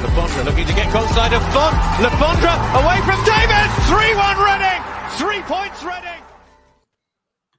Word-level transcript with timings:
Le 0.00 0.08
Fondre 0.08 0.44
looking 0.46 0.66
to 0.66 0.72
get 0.72 0.90
close 0.90 1.10
side 1.10 1.34
of 1.34 1.42
Font. 1.52 1.76
Le 2.00 2.08
Fondre 2.16 2.54
away 2.82 3.00
from 3.02 3.22
David. 3.26 3.68
3-1 3.84 4.38
Reading. 4.46 4.82
Three 5.18 5.42
points 5.42 5.84
Reading. 5.84 6.22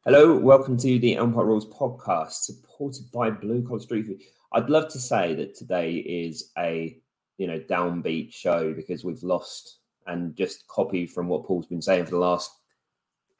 Hello, 0.05 0.35
welcome 0.39 0.75
to 0.77 0.97
the 0.97 1.17
Empire 1.17 1.45
Rules 1.45 1.67
podcast, 1.67 2.31
supported 2.31 3.11
by 3.11 3.29
Blue 3.29 3.61
Collar 3.61 3.79
Street 3.79 4.07
Food. 4.07 4.23
I'd 4.53 4.71
love 4.71 4.87
to 4.87 4.97
say 4.97 5.35
that 5.35 5.53
today 5.53 5.97
is 5.97 6.49
a 6.57 6.97
you 7.37 7.45
know 7.45 7.59
downbeat 7.59 8.33
show 8.33 8.73
because 8.73 9.05
we've 9.05 9.21
lost 9.21 9.77
and 10.07 10.35
just 10.35 10.67
copy 10.67 11.05
from 11.05 11.27
what 11.27 11.45
Paul's 11.45 11.67
been 11.67 11.79
saying 11.79 12.05
for 12.05 12.11
the 12.11 12.17
last 12.17 12.49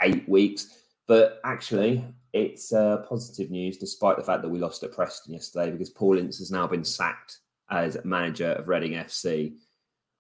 eight 0.03 0.29
weeks. 0.29 0.67
But 1.07 1.41
actually, 1.43 2.05
it's 2.33 2.71
uh, 2.71 2.97
positive 3.09 3.49
news 3.49 3.79
despite 3.79 4.17
the 4.17 4.23
fact 4.23 4.43
that 4.43 4.49
we 4.49 4.59
lost 4.59 4.83
at 4.83 4.91
Preston 4.91 5.33
yesterday 5.33 5.71
because 5.71 5.89
Paul 5.89 6.19
Ince 6.19 6.37
has 6.37 6.51
now 6.51 6.67
been 6.67 6.85
sacked 6.85 7.39
as 7.71 7.97
manager 8.03 8.51
of 8.51 8.67
Reading 8.67 8.91
FC. 8.91 9.55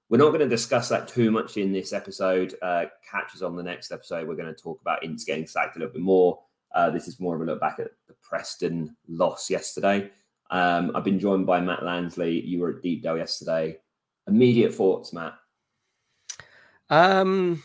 We're 0.09 0.17
not 0.17 0.29
going 0.29 0.39
to 0.39 0.49
discuss 0.49 0.89
that 0.89 1.07
too 1.07 1.31
much 1.31 1.57
in 1.57 1.71
this 1.71 1.93
episode. 1.93 2.55
Uh, 2.61 2.85
catch 3.09 3.35
us 3.35 3.41
on 3.41 3.55
the 3.55 3.63
next 3.63 3.91
episode. 3.91 4.27
We're 4.27 4.35
going 4.35 4.53
to 4.53 4.61
talk 4.61 4.81
about 4.81 5.03
Ince 5.03 5.23
getting 5.23 5.47
sacked 5.47 5.75
a 5.75 5.79
little 5.79 5.93
bit 5.93 6.01
more. 6.01 6.39
Uh, 6.73 6.89
this 6.89 7.07
is 7.07 7.19
more 7.19 7.35
of 7.35 7.41
a 7.41 7.45
look 7.45 7.59
back 7.59 7.79
at 7.79 7.91
the 8.07 8.15
Preston 8.21 8.95
loss 9.07 9.49
yesterday. 9.49 10.09
Um, 10.49 10.91
I've 10.95 11.03
been 11.03 11.19
joined 11.19 11.45
by 11.45 11.61
Matt 11.61 11.81
Lansley. 11.81 12.45
You 12.45 12.59
were 12.59 12.71
at 12.71 12.81
Deepdale 12.81 13.17
yesterday. 13.17 13.77
Immediate 14.27 14.73
thoughts, 14.73 15.13
Matt? 15.13 15.33
Um, 16.89 17.63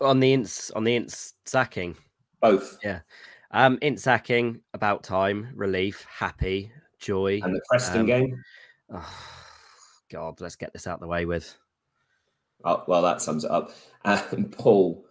on 0.00 0.20
the 0.20 0.32
Ince 0.32 0.70
on 0.70 0.84
the 0.84 0.96
Ince 0.96 1.34
sacking, 1.44 1.94
both. 2.40 2.78
Yeah, 2.82 3.00
um, 3.50 3.78
Ince 3.82 4.02
sacking 4.02 4.60
about 4.72 5.02
time, 5.02 5.52
relief, 5.54 6.06
happy, 6.08 6.72
joy, 6.98 7.40
and 7.42 7.54
the 7.54 7.60
Preston 7.68 8.00
um, 8.00 8.06
game. 8.06 8.42
Oh, 8.92 9.14
God, 10.10 10.40
let's 10.40 10.56
get 10.56 10.72
this 10.72 10.86
out 10.86 10.94
of 10.94 11.00
the 11.00 11.06
way 11.06 11.24
with. 11.24 11.56
Oh, 12.64 12.84
well, 12.86 13.02
that 13.02 13.20
sums 13.20 13.44
it 13.44 13.50
up. 13.50 13.72
Um, 14.04 14.44
Paul, 14.58 15.04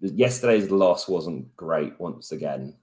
yesterday's 0.00 0.70
loss 0.70 1.08
wasn't 1.08 1.54
great 1.56 1.98
once 1.98 2.32
again. 2.32 2.74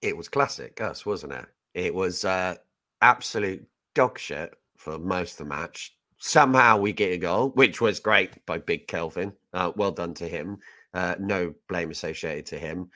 It 0.00 0.16
was 0.16 0.28
classic 0.28 0.80
us, 0.80 1.06
wasn't 1.06 1.34
it? 1.34 1.46
It 1.74 1.94
was 1.94 2.24
uh, 2.24 2.56
absolute 3.00 3.64
dog 3.94 4.18
shit 4.18 4.54
for 4.76 4.98
most 4.98 5.32
of 5.32 5.48
the 5.48 5.54
match. 5.54 5.96
Somehow 6.18 6.78
we 6.78 6.92
get 6.92 7.12
a 7.12 7.18
goal, 7.18 7.50
which 7.50 7.80
was 7.80 8.00
great 8.00 8.44
by 8.46 8.58
Big 8.58 8.86
Kelvin. 8.88 9.32
Uh, 9.52 9.72
well 9.76 9.92
done 9.92 10.14
to 10.14 10.28
him. 10.28 10.58
Uh, 10.94 11.14
no 11.18 11.54
blame 11.68 11.90
associated 11.90 12.46
to 12.46 12.58
him. 12.58 12.90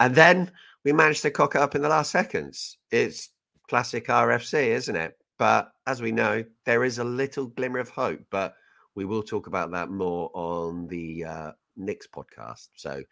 And 0.00 0.14
then 0.14 0.50
we 0.84 0.92
managed 0.92 1.22
to 1.22 1.30
cock 1.30 1.54
it 1.54 1.60
up 1.60 1.74
in 1.74 1.82
the 1.82 1.88
last 1.88 2.10
seconds. 2.10 2.78
It's 2.90 3.30
classic 3.68 4.08
RFC, 4.08 4.68
isn't 4.68 4.96
it? 4.96 5.16
But 5.38 5.72
as 5.86 6.00
we 6.00 6.12
know, 6.12 6.44
there 6.64 6.84
is 6.84 6.98
a 6.98 7.04
little 7.04 7.46
glimmer 7.46 7.78
of 7.78 7.88
hope, 7.88 8.20
but 8.30 8.54
we 8.94 9.04
will 9.04 9.22
talk 9.22 9.46
about 9.46 9.70
that 9.72 9.90
more 9.90 10.30
on 10.34 10.86
the 10.86 11.24
uh, 11.24 11.52
Knicks 11.76 12.06
podcast. 12.06 12.68
So, 12.76 13.02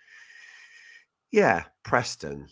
yeah, 1.31 1.65
Preston. 1.83 2.47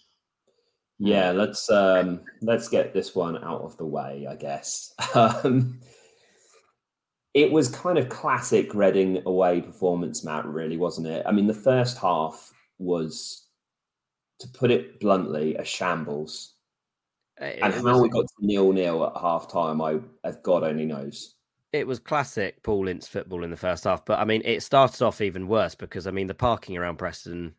Yeah, 0.98 1.30
let's 1.30 1.70
um, 1.70 2.20
let's 2.42 2.68
get 2.68 2.92
this 2.92 3.14
one 3.14 3.42
out 3.42 3.62
of 3.62 3.76
the 3.78 3.86
way, 3.86 4.26
I 4.28 4.36
guess. 4.36 4.92
Um, 5.14 5.80
it 7.32 7.50
was 7.50 7.68
kind 7.68 7.96
of 7.96 8.08
classic 8.08 8.74
Reading 8.74 9.22
away 9.24 9.60
performance, 9.60 10.24
Matt. 10.24 10.46
Really, 10.46 10.76
wasn't 10.76 11.06
it? 11.06 11.24
I 11.26 11.32
mean, 11.32 11.46
the 11.46 11.54
first 11.54 11.96
half 11.98 12.52
was, 12.78 13.46
to 14.40 14.48
put 14.48 14.70
it 14.70 14.98
bluntly, 15.00 15.54
a 15.54 15.64
shambles. 15.64 16.54
It 17.40 17.60
and 17.62 17.72
how 17.72 18.02
we 18.02 18.08
got 18.08 18.26
to 18.26 18.46
nil 18.46 18.72
nil 18.72 19.04
at 19.04 19.20
half 19.20 19.48
time, 19.48 19.80
I 19.80 19.98
as 20.24 20.36
God 20.42 20.62
only 20.62 20.84
knows. 20.84 21.36
It 21.72 21.86
was 21.86 21.98
classic 21.98 22.62
Paul 22.62 22.88
Ince 22.88 23.06
football 23.06 23.44
in 23.44 23.50
the 23.50 23.56
first 23.56 23.84
half, 23.84 24.04
but 24.04 24.18
I 24.18 24.24
mean, 24.24 24.42
it 24.44 24.62
started 24.62 25.02
off 25.02 25.20
even 25.20 25.48
worse 25.48 25.74
because 25.74 26.06
I 26.06 26.10
mean, 26.10 26.26
the 26.26 26.34
parking 26.34 26.76
around 26.76 26.96
Preston 26.96 27.54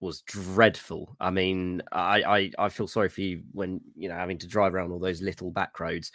was 0.00 0.22
dreadful. 0.22 1.16
I 1.20 1.30
mean, 1.30 1.80
I, 1.92 2.22
I, 2.22 2.50
I 2.58 2.68
feel 2.68 2.88
sorry 2.88 3.08
for 3.08 3.20
you 3.20 3.42
when 3.52 3.80
you 3.96 4.08
know 4.08 4.16
having 4.16 4.38
to 4.38 4.48
drive 4.48 4.74
around 4.74 4.90
all 4.90 4.98
those 4.98 5.22
little 5.22 5.50
back 5.50 5.78
roads, 5.80 6.12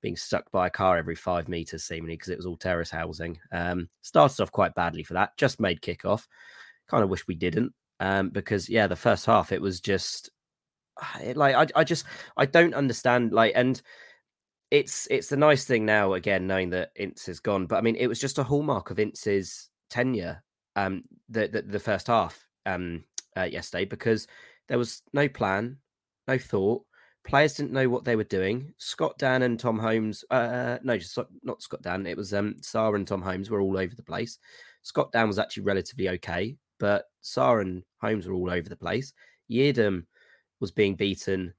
being 0.00 0.16
stuck 0.16 0.50
by 0.50 0.68
a 0.68 0.70
car 0.70 0.96
every 0.96 1.16
five 1.16 1.48
meters 1.48 1.84
seemingly 1.84 2.14
because 2.14 2.28
it 2.28 2.36
was 2.36 2.46
all 2.46 2.56
terrace 2.56 2.90
housing. 2.90 3.38
Um, 3.52 3.88
started 4.02 4.40
off 4.40 4.52
quite 4.52 4.74
badly 4.74 5.02
for 5.02 5.14
that. 5.14 5.36
Just 5.36 5.60
made 5.60 5.82
kickoff. 5.82 6.26
Kind 6.88 7.02
of 7.02 7.10
wish 7.10 7.26
we 7.26 7.34
didn't 7.34 7.72
um, 8.00 8.30
because 8.30 8.68
yeah, 8.68 8.86
the 8.86 8.96
first 8.96 9.26
half 9.26 9.52
it 9.52 9.60
was 9.60 9.80
just 9.80 10.30
like 11.34 11.54
I, 11.54 11.80
I 11.80 11.84
just 11.84 12.04
I 12.36 12.46
don't 12.46 12.74
understand 12.74 13.32
like 13.32 13.52
and 13.54 13.80
it's 14.70 15.06
it's 15.10 15.28
the 15.28 15.36
nice 15.36 15.64
thing 15.64 15.84
now 15.84 16.14
again 16.14 16.46
knowing 16.46 16.70
that 16.70 16.90
Ince 16.96 17.28
is 17.28 17.40
gone 17.40 17.66
but 17.66 17.76
I 17.76 17.80
mean 17.80 17.96
it 17.96 18.06
was 18.06 18.20
just 18.20 18.38
a 18.38 18.42
hallmark 18.42 18.90
of 18.90 18.98
Ince's 18.98 19.68
tenure 19.90 20.42
um 20.76 21.02
the 21.28 21.48
the, 21.48 21.62
the 21.62 21.78
first 21.78 22.08
half 22.08 22.46
um 22.66 23.04
uh, 23.36 23.42
yesterday 23.42 23.84
because 23.84 24.26
there 24.68 24.78
was 24.78 25.02
no 25.12 25.28
plan 25.28 25.76
no 26.26 26.38
thought 26.38 26.82
players 27.24 27.54
didn't 27.54 27.72
know 27.72 27.88
what 27.88 28.04
they 28.04 28.16
were 28.16 28.24
doing. 28.24 28.74
Scott 28.76 29.16
Dann 29.18 29.42
and 29.42 29.58
Tom 29.58 29.78
Holmes 29.78 30.24
uh 30.30 30.78
no 30.82 30.96
just 30.96 31.18
not 31.42 31.62
Scott 31.62 31.82
Dann 31.82 32.06
it 32.06 32.16
was 32.16 32.34
um 32.34 32.54
Sarr 32.60 32.96
and 32.96 33.06
Tom 33.06 33.22
Holmes 33.22 33.50
were 33.50 33.60
all 33.60 33.78
over 33.78 33.94
the 33.94 34.02
place. 34.02 34.38
Scott 34.82 35.10
Dann 35.12 35.28
was 35.28 35.38
actually 35.38 35.64
relatively 35.64 36.08
okay 36.10 36.56
but 36.78 37.06
Sarr 37.22 37.60
and 37.62 37.82
Holmes 38.00 38.26
were 38.26 38.34
all 38.34 38.50
over 38.50 38.68
the 38.68 38.76
place. 38.76 39.12
Yiadom 39.50 40.04
was 40.60 40.70
being 40.70 40.94
beaten 40.94 41.54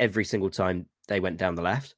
every 0.00 0.24
single 0.24 0.50
time 0.50 0.86
they 1.08 1.20
went 1.20 1.36
down 1.36 1.54
the 1.54 1.62
left. 1.62 1.94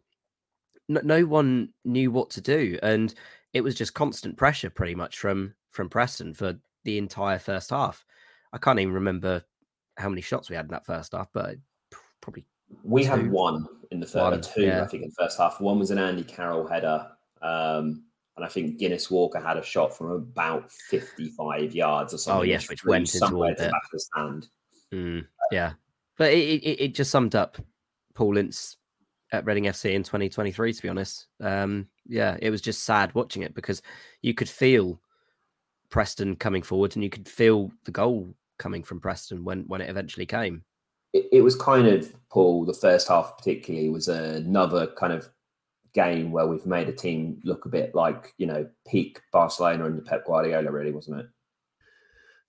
No, 0.89 1.01
no 1.03 1.25
one 1.25 1.71
knew 1.85 2.11
what 2.11 2.31
to 2.31 2.41
do, 2.41 2.79
and 2.83 3.15
it 3.53 3.63
was 3.63 3.75
just 3.75 3.95
constant 3.95 4.37
pressure, 4.37 4.71
pretty 4.71 4.95
much 4.95 5.19
from 5.19 5.55
from 5.71 5.89
Preston 5.89 6.33
for 6.35 6.55
the 6.85 6.99
entire 6.99 7.39
first 7.39 7.71
half. 7.71 8.05
I 8.53 8.59
can't 8.59 8.79
even 8.79 8.95
remember 8.95 9.43
how 9.97 10.09
many 10.09 10.21
shots 10.21 10.49
we 10.49 10.57
had 10.57 10.67
in 10.67 10.71
that 10.71 10.87
first 10.87 11.13
half, 11.13 11.29
but 11.33 11.57
probably 12.21 12.47
we 12.83 13.03
two. 13.03 13.11
had 13.11 13.31
one 13.31 13.67
in 13.91 14.01
the 14.01 14.07
first, 14.07 14.17
one, 14.17 14.41
two 14.41 14.63
yeah. 14.63 14.83
I 14.83 14.87
think 14.87 15.03
in 15.03 15.09
the 15.09 15.25
first 15.25 15.39
half. 15.39 15.61
One 15.61 15.79
was 15.79 15.91
an 15.91 15.99
Andy 15.99 16.23
Carroll 16.23 16.67
header, 16.67 17.09
um, 17.43 18.05
and 18.37 18.45
I 18.45 18.49
think 18.49 18.79
Guinness 18.79 19.11
Walker 19.11 19.41
had 19.41 19.57
a 19.57 19.65
shot 19.65 19.97
from 19.97 20.11
about 20.11 20.71
fifty-five 20.71 21.75
yards 21.75 22.15
or 22.15 22.19
something. 22.19 22.41
Oh 22.41 22.45
yes, 22.45 22.69
which, 22.69 22.85
which 22.85 22.91
went 22.91 23.15
into 23.15 23.27
the 23.27 23.55
back 23.59 23.73
of 23.73 23.91
the 23.93 24.01
stand. 24.01 24.49
Mm, 24.93 25.27
yeah, 25.51 25.73
but 26.17 26.33
it, 26.33 26.63
it, 26.63 26.81
it 26.85 26.95
just 26.95 27.11
summed 27.11 27.35
up 27.35 27.59
Paul 28.15 28.37
Ince 28.37 28.77
at 29.33 29.45
Reading 29.45 29.65
FC 29.65 29.93
in 29.93 30.03
2023, 30.03 30.73
to 30.73 30.83
be 30.83 30.89
honest. 30.89 31.27
Um, 31.41 31.89
yeah, 32.07 32.37
it 32.41 32.51
was 32.51 32.61
just 32.61 32.85
sad 32.85 33.15
watching 33.15 33.43
it 33.43 33.55
because 33.55 33.83
you 34.23 34.35
could 34.35 34.49
feel 34.49 35.01
Preston 35.91 36.37
coming 36.37 36.63
forward 36.63 36.95
and 36.95 37.03
you 37.03 37.11
could 37.11 37.29
feel 37.29 37.71
the 37.85 37.91
goal 37.91 38.29
coming 38.59 38.83
from 38.83 39.01
Preston 39.01 39.45
when, 39.45 39.65
when 39.67 39.81
it 39.81 39.91
eventually 39.91 40.27
came. 40.27 40.63
It, 41.13 41.27
it 41.33 41.41
was 41.43 41.57
kind 41.57 41.87
of, 41.87 42.13
Paul, 42.31 42.65
the 42.65 42.75
first 42.75 43.09
half 43.09 43.37
particularly 43.37 43.89
was 43.89 44.09
another 44.09 44.89
kind 44.99 45.13
of 45.13 45.29
game 45.95 46.31
where 46.31 46.47
we've 46.47 46.67
made 46.67 46.89
a 46.89 46.93
team 46.93 47.41
look 47.45 47.65
a 47.65 47.71
bit 47.71 47.95
like, 47.95 48.35
you 48.39 48.47
know, 48.47 48.69
peak 48.87 49.21
Barcelona 49.33 49.87
under 49.87 50.03
Pep 50.03 50.27
Guardiola, 50.27 50.71
really, 50.71 50.93
wasn't 50.93 51.21
it? 51.21 51.27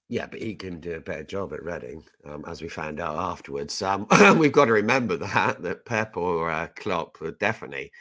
Yeah, 0.09 0.27
but 0.27 0.41
he 0.41 0.55
can 0.55 0.79
do 0.79 0.95
a 0.95 1.01
better 1.01 1.23
job 1.23 1.51
at 1.53 1.63
Reading, 1.63 2.03
um, 2.25 2.45
as 2.47 2.61
we 2.61 2.69
found 2.69 3.01
out 3.01 3.17
afterwards. 3.17 3.81
Um, 3.81 4.07
we've 4.37 4.53
got 4.53 4.65
to 4.65 4.73
remember 4.73 5.17
that 5.17 5.61
that 5.61 5.85
Pep 5.85 6.15
or 6.15 6.49
uh, 6.49 6.67
Klopp 6.75 7.19
were 7.19 7.31
definitely. 7.31 7.91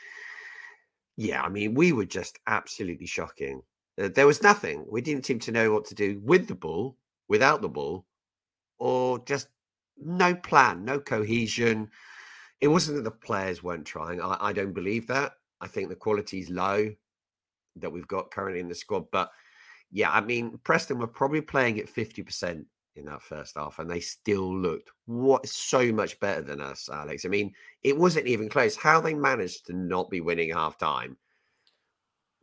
Yeah, 1.16 1.42
I 1.42 1.48
mean, 1.48 1.74
we 1.74 1.92
were 1.92 2.04
just 2.04 2.38
absolutely 2.46 3.06
shocking. 3.06 3.62
Uh, 4.00 4.08
there 4.14 4.26
was 4.26 4.42
nothing. 4.42 4.84
We 4.88 5.00
didn't 5.00 5.26
seem 5.26 5.38
to 5.40 5.52
know 5.52 5.72
what 5.72 5.86
to 5.86 5.94
do 5.94 6.20
with 6.22 6.46
the 6.46 6.54
ball, 6.54 6.96
without 7.28 7.62
the 7.62 7.68
ball, 7.68 8.04
or 8.78 9.18
just 9.20 9.48
no 9.96 10.34
plan, 10.34 10.84
no 10.84 11.00
cohesion. 11.00 11.90
It 12.60 12.68
wasn't 12.68 12.96
that 12.96 13.04
the 13.04 13.10
players 13.10 13.62
weren't 13.62 13.86
trying. 13.86 14.20
I, 14.20 14.36
I 14.40 14.52
don't 14.52 14.74
believe 14.74 15.06
that. 15.08 15.32
I 15.60 15.66
think 15.66 15.88
the 15.88 15.96
quality 15.96 16.38
is 16.40 16.50
low 16.50 16.90
that 17.76 17.90
we've 17.90 18.08
got 18.08 18.30
currently 18.30 18.60
in 18.60 18.68
the 18.68 18.74
squad, 18.74 19.06
but 19.10 19.30
yeah, 19.90 20.10
I 20.10 20.20
mean, 20.20 20.58
Preston 20.64 20.98
were 20.98 21.06
probably 21.06 21.40
playing 21.40 21.78
at 21.78 21.86
50% 21.86 22.64
in 22.96 23.04
that 23.04 23.22
first 23.22 23.56
half, 23.56 23.78
and 23.78 23.90
they 23.90 24.00
still 24.00 24.54
looked 24.56 24.90
what 25.06 25.46
so 25.46 25.92
much 25.92 26.18
better 26.20 26.42
than 26.42 26.60
us, 26.60 26.88
Alex. 26.92 27.24
I 27.24 27.28
mean, 27.28 27.52
it 27.82 27.96
wasn't 27.96 28.26
even 28.26 28.48
close. 28.48 28.74
How 28.76 29.00
they 29.00 29.14
managed 29.14 29.66
to 29.66 29.72
not 29.74 30.10
be 30.10 30.20
winning 30.20 30.50
half 30.52 30.78
time 30.78 31.16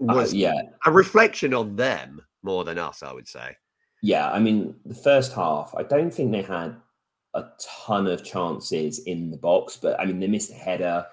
Uh, 0.07 0.13
was 0.15 0.33
yeah, 0.33 0.59
a 0.85 0.91
reflection 0.91 1.53
on 1.53 1.75
them 1.75 2.21
more 2.43 2.63
than 2.63 2.77
us, 2.77 3.03
I 3.03 3.13
would 3.13 3.27
say. 3.27 3.55
yeah. 4.01 4.31
I 4.31 4.39
mean, 4.39 4.75
the 4.85 4.95
first 4.95 5.33
half, 5.33 5.73
I 5.77 5.83
don't 5.83 6.13
think 6.13 6.31
they 6.31 6.41
had 6.41 6.75
a 7.33 7.45
ton 7.59 8.07
of 8.07 8.23
chances 8.23 8.99
in 8.99 9.31
the 9.31 9.37
box, 9.37 9.77
but 9.81 9.99
I 9.99 10.05
mean, 10.05 10.19
they 10.19 10.27
missed 10.27 10.51
a 10.51 10.55
header 10.55 11.05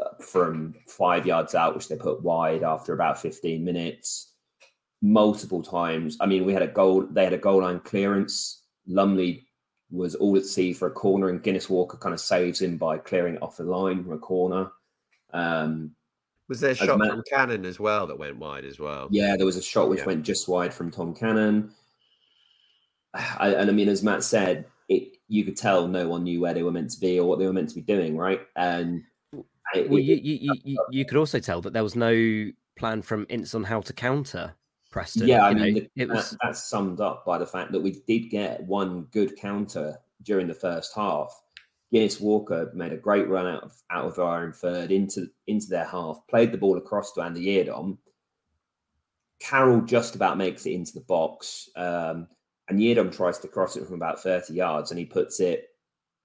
uh, 0.00 0.22
from 0.22 0.74
five 0.88 1.26
yards 1.26 1.54
out, 1.54 1.74
which 1.74 1.88
they 1.88 1.96
put 1.96 2.22
wide 2.22 2.62
after 2.62 2.94
about 2.94 3.20
15 3.20 3.62
minutes. 3.64 4.32
Multiple 5.02 5.62
times. 5.62 6.16
I 6.20 6.26
mean, 6.26 6.44
we 6.44 6.52
had 6.52 6.62
a 6.62 6.66
goal, 6.68 7.06
they 7.10 7.24
had 7.24 7.32
a 7.32 7.38
goal 7.38 7.62
line 7.62 7.80
clearance. 7.80 8.62
Lumley 8.86 9.46
was 9.90 10.14
all 10.14 10.36
at 10.36 10.44
sea 10.44 10.72
for 10.72 10.88
a 10.88 10.90
corner, 10.92 11.28
and 11.30 11.42
Guinness 11.42 11.70
Walker 11.70 11.96
kind 11.96 12.12
of 12.12 12.20
saves 12.20 12.60
him 12.60 12.76
by 12.76 12.98
clearing 12.98 13.34
it 13.36 13.42
off 13.42 13.56
the 13.56 13.64
line 13.64 14.02
from 14.04 14.12
a 14.12 14.18
corner. 14.18 14.70
Um, 15.32 15.92
Was 16.48 16.60
there 16.60 16.72
a 16.72 16.74
shot 16.74 16.98
Matt- 16.98 17.10
from 17.10 17.22
Cannon 17.30 17.64
as 17.64 17.80
well 17.80 18.06
that 18.08 18.18
went 18.18 18.36
wide 18.38 18.64
as 18.64 18.78
well? 18.78 19.08
Yeah, 19.10 19.36
there 19.36 19.46
was 19.46 19.56
a 19.56 19.62
shot 19.62 19.88
which 19.88 20.00
Yeah. 20.00 20.06
went 20.06 20.22
just 20.24 20.48
wide 20.48 20.74
from 20.74 20.90
Tom 20.90 21.14
Cannon. 21.14 21.72
I, 23.14 23.54
and 23.54 23.70
I 23.70 23.72
mean, 23.72 23.88
as 23.88 24.02
Matt 24.02 24.22
said, 24.22 24.66
it 24.88 25.16
you 25.28 25.44
could 25.44 25.56
tell 25.56 25.86
no 25.86 26.08
one 26.08 26.24
knew 26.24 26.40
where 26.40 26.52
they 26.54 26.62
were 26.64 26.72
meant 26.72 26.90
to 26.90 27.00
be 27.00 27.18
or 27.20 27.28
what 27.28 27.38
they 27.38 27.46
were 27.46 27.52
meant 27.52 27.68
to 27.70 27.74
be 27.76 27.80
doing, 27.82 28.16
right? 28.16 28.40
And 28.56 29.02
it- 29.74 29.88
Well, 29.88 29.98
it- 29.98 30.02
you, 30.04 30.16
you, 30.16 30.38
you, 30.40 30.54
you, 30.64 30.84
you 30.90 31.04
could 31.04 31.16
also 31.18 31.38
tell 31.38 31.60
that 31.62 31.72
there 31.72 31.84
was 31.84 31.96
no 31.96 32.50
plan 32.76 33.02
from 33.02 33.26
Ince 33.28 33.54
on 33.54 33.64
how 33.64 33.80
to 33.82 33.92
counter 33.92 34.54
Preston. 34.90 35.26
yeah, 35.28 35.46
I 35.46 35.54
mean, 35.54 35.74
know, 35.74 35.80
the- 35.80 36.02
it 36.02 36.08
that- 36.08 36.36
that's 36.42 36.68
summed 36.68 37.00
up 37.00 37.24
by 37.24 37.38
the 37.38 37.46
fact 37.46 37.72
that 37.72 37.80
we 37.80 38.02
did 38.06 38.28
get 38.30 38.62
one 38.64 39.02
good 39.12 39.36
counter 39.36 39.98
during 40.22 40.46
the 40.48 40.54
first 40.54 40.94
half. 40.94 41.40
Guinness 41.92 42.20
Walker 42.20 42.70
made 42.74 42.92
a 42.92 42.96
great 42.96 43.28
run 43.28 43.46
out 43.46 43.62
of 43.64 43.82
out 43.90 44.04
of 44.06 44.18
our 44.18 44.44
own 44.44 44.52
third 44.52 44.92
into 44.92 45.28
into 45.46 45.68
their 45.68 45.84
half, 45.84 46.20
played 46.28 46.52
the 46.52 46.58
ball 46.58 46.78
across 46.78 47.12
to 47.12 47.22
Andy 47.22 47.46
Yiadom. 47.46 47.98
Carroll 49.40 49.80
just 49.80 50.14
about 50.14 50.36
makes 50.38 50.66
it 50.66 50.72
into 50.72 50.92
the 50.92 51.00
box, 51.00 51.68
um, 51.76 52.28
and 52.68 52.78
Yiadom 52.78 53.10
tries 53.14 53.38
to 53.38 53.48
cross 53.48 53.76
it 53.76 53.86
from 53.86 53.94
about 53.94 54.22
thirty 54.22 54.54
yards, 54.54 54.90
and 54.90 54.98
he 54.98 55.06
puts 55.06 55.40
it 55.40 55.68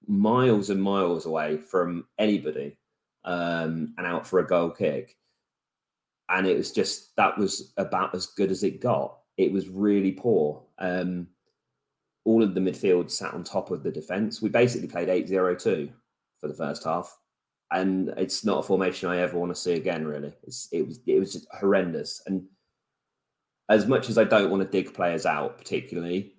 miles 0.06 0.70
and 0.70 0.80
miles 0.82 1.26
away 1.26 1.56
from 1.56 2.06
anybody, 2.18 2.76
um, 3.24 3.94
and 3.98 4.06
out 4.06 4.26
for 4.26 4.38
a 4.38 4.46
goal 4.46 4.70
kick. 4.70 5.16
And 6.28 6.46
it 6.46 6.56
was 6.56 6.72
just 6.72 7.14
that 7.16 7.38
was 7.38 7.72
about 7.76 8.14
as 8.14 8.26
good 8.26 8.50
as 8.50 8.64
it 8.64 8.80
got. 8.80 9.18
It 9.36 9.52
was 9.52 9.68
really 9.68 10.12
poor. 10.12 10.62
Um, 10.78 11.28
all 12.24 12.42
of 12.42 12.54
the 12.54 12.60
midfield 12.60 13.10
sat 13.10 13.34
on 13.34 13.44
top 13.44 13.70
of 13.70 13.82
the 13.82 13.92
defense. 13.92 14.42
We 14.42 14.48
basically 14.48 14.88
played 14.88 15.08
8 15.08 15.28
0 15.28 15.54
2 15.54 15.88
for 16.40 16.48
the 16.48 16.54
first 16.54 16.84
half. 16.84 17.16
And 17.70 18.10
it's 18.16 18.44
not 18.44 18.58
a 18.58 18.62
formation 18.62 19.08
I 19.08 19.18
ever 19.18 19.38
want 19.38 19.54
to 19.54 19.60
see 19.60 19.74
again, 19.74 20.06
really. 20.06 20.32
It's, 20.44 20.68
it 20.72 20.86
was 20.86 21.00
it 21.06 21.18
was 21.18 21.32
just 21.32 21.46
horrendous. 21.52 22.22
And 22.26 22.46
as 23.68 23.86
much 23.86 24.08
as 24.08 24.18
I 24.18 24.24
don't 24.24 24.50
want 24.50 24.62
to 24.62 24.68
dig 24.68 24.94
players 24.94 25.26
out, 25.26 25.58
particularly, 25.58 26.34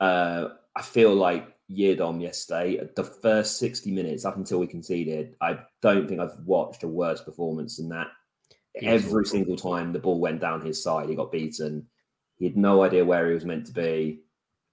uh, 0.00 0.48
I 0.74 0.82
feel 0.82 1.14
like 1.14 1.54
Yiadom 1.70 2.20
yesterday, 2.20 2.80
the 2.96 3.04
first 3.04 3.58
60 3.58 3.92
minutes 3.92 4.24
up 4.24 4.36
until 4.36 4.58
we 4.58 4.66
conceded, 4.66 5.36
I 5.40 5.60
don't 5.82 6.08
think 6.08 6.20
I've 6.20 6.38
watched 6.44 6.82
a 6.82 6.88
worse 6.88 7.20
performance 7.20 7.76
than 7.76 7.88
that. 7.90 8.08
Every 8.82 9.26
single 9.26 9.56
time 9.56 9.92
the 9.92 9.98
ball 9.98 10.20
went 10.20 10.40
down 10.40 10.64
his 10.64 10.82
side, 10.82 11.08
he 11.08 11.14
got 11.14 11.32
beaten. 11.32 11.86
He 12.38 12.46
had 12.46 12.56
no 12.56 12.82
idea 12.82 13.04
where 13.04 13.28
he 13.28 13.34
was 13.34 13.44
meant 13.44 13.66
to 13.66 13.72
be. 13.72 14.22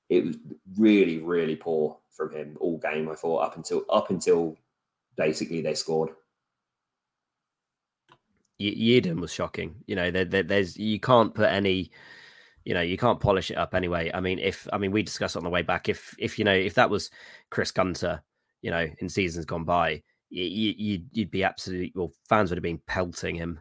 It 0.10 0.26
was 0.26 0.38
really, 0.78 1.18
really 1.18 1.56
poor 1.56 1.98
from 2.12 2.32
him 2.32 2.58
all 2.60 2.78
game. 2.78 3.10
I 3.10 3.16
thought 3.16 3.40
up 3.40 3.58
until 3.58 3.84
up 3.90 4.10
until 4.10 4.58
basically 5.18 5.62
they 5.62 5.74
scored. 5.74 6.12
Yiadom 8.60 9.20
was 9.20 9.34
shocking. 9.34 9.76
You 9.86 9.96
know, 9.96 10.12
there, 10.12 10.26
there, 10.26 10.44
there's 10.44 10.78
you 10.78 11.00
can't 11.00 11.34
put 11.34 11.50
any, 11.50 11.92
you 12.66 12.74
know, 12.74 12.82
you 12.82 12.98
can't 12.98 13.20
polish 13.20 13.52
it 13.52 13.58
up 13.58 13.76
anyway. 13.76 14.10
I 14.14 14.20
mean, 14.20 14.40
if 14.40 14.68
I 14.72 14.78
mean 14.78 14.92
we 14.92 15.04
discussed 15.04 15.38
on 15.38 15.44
the 15.44 15.50
way 15.50 15.62
back, 15.62 15.90
if 15.90 16.16
if 16.18 16.40
you 16.40 16.46
know 16.46 16.54
if 16.54 16.74
that 16.76 16.90
was 16.90 17.12
Chris 17.52 17.72
Gunter, 17.72 18.24
you 18.62 18.72
know, 18.72 18.88
in 19.00 19.10
seasons 19.10 19.46
gone 19.46 19.64
by, 19.64 20.02
you, 20.30 20.74
you 20.78 21.02
you'd 21.12 21.32
be 21.32 21.44
absolutely 21.44 21.92
well, 21.96 22.12
fans 22.30 22.50
would 22.50 22.58
have 22.58 22.64
been 22.64 22.82
pelting 22.88 23.36
him. 23.36 23.60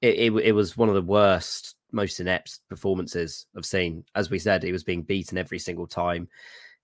It, 0.00 0.14
it 0.14 0.32
it 0.44 0.52
was 0.52 0.76
one 0.76 0.88
of 0.88 0.94
the 0.94 1.02
worst, 1.02 1.76
most 1.92 2.20
inept 2.20 2.60
performances 2.68 3.46
I've 3.56 3.66
seen. 3.66 4.04
As 4.14 4.30
we 4.30 4.38
said, 4.38 4.62
he 4.62 4.72
was 4.72 4.84
being 4.84 5.02
beaten 5.02 5.38
every 5.38 5.58
single 5.58 5.86
time. 5.86 6.28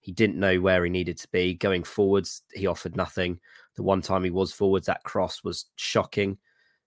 He 0.01 0.13
didn't 0.13 0.39
know 0.39 0.61
where 0.61 0.85
he 0.85 0.91
needed 0.91 1.17
to 1.19 1.29
be 1.29 1.55
going 1.55 1.83
forwards. 1.83 2.43
He 2.53 2.67
offered 2.67 2.97
nothing. 2.97 3.41
The 3.77 3.83
one 3.83 4.03
time 4.03 4.25
he 4.25 4.31
was 4.31 4.53
forwards, 4.53 4.87
that 4.87 5.03
cross 5.03 5.43
was 5.43 5.67
shocking 5.77 6.39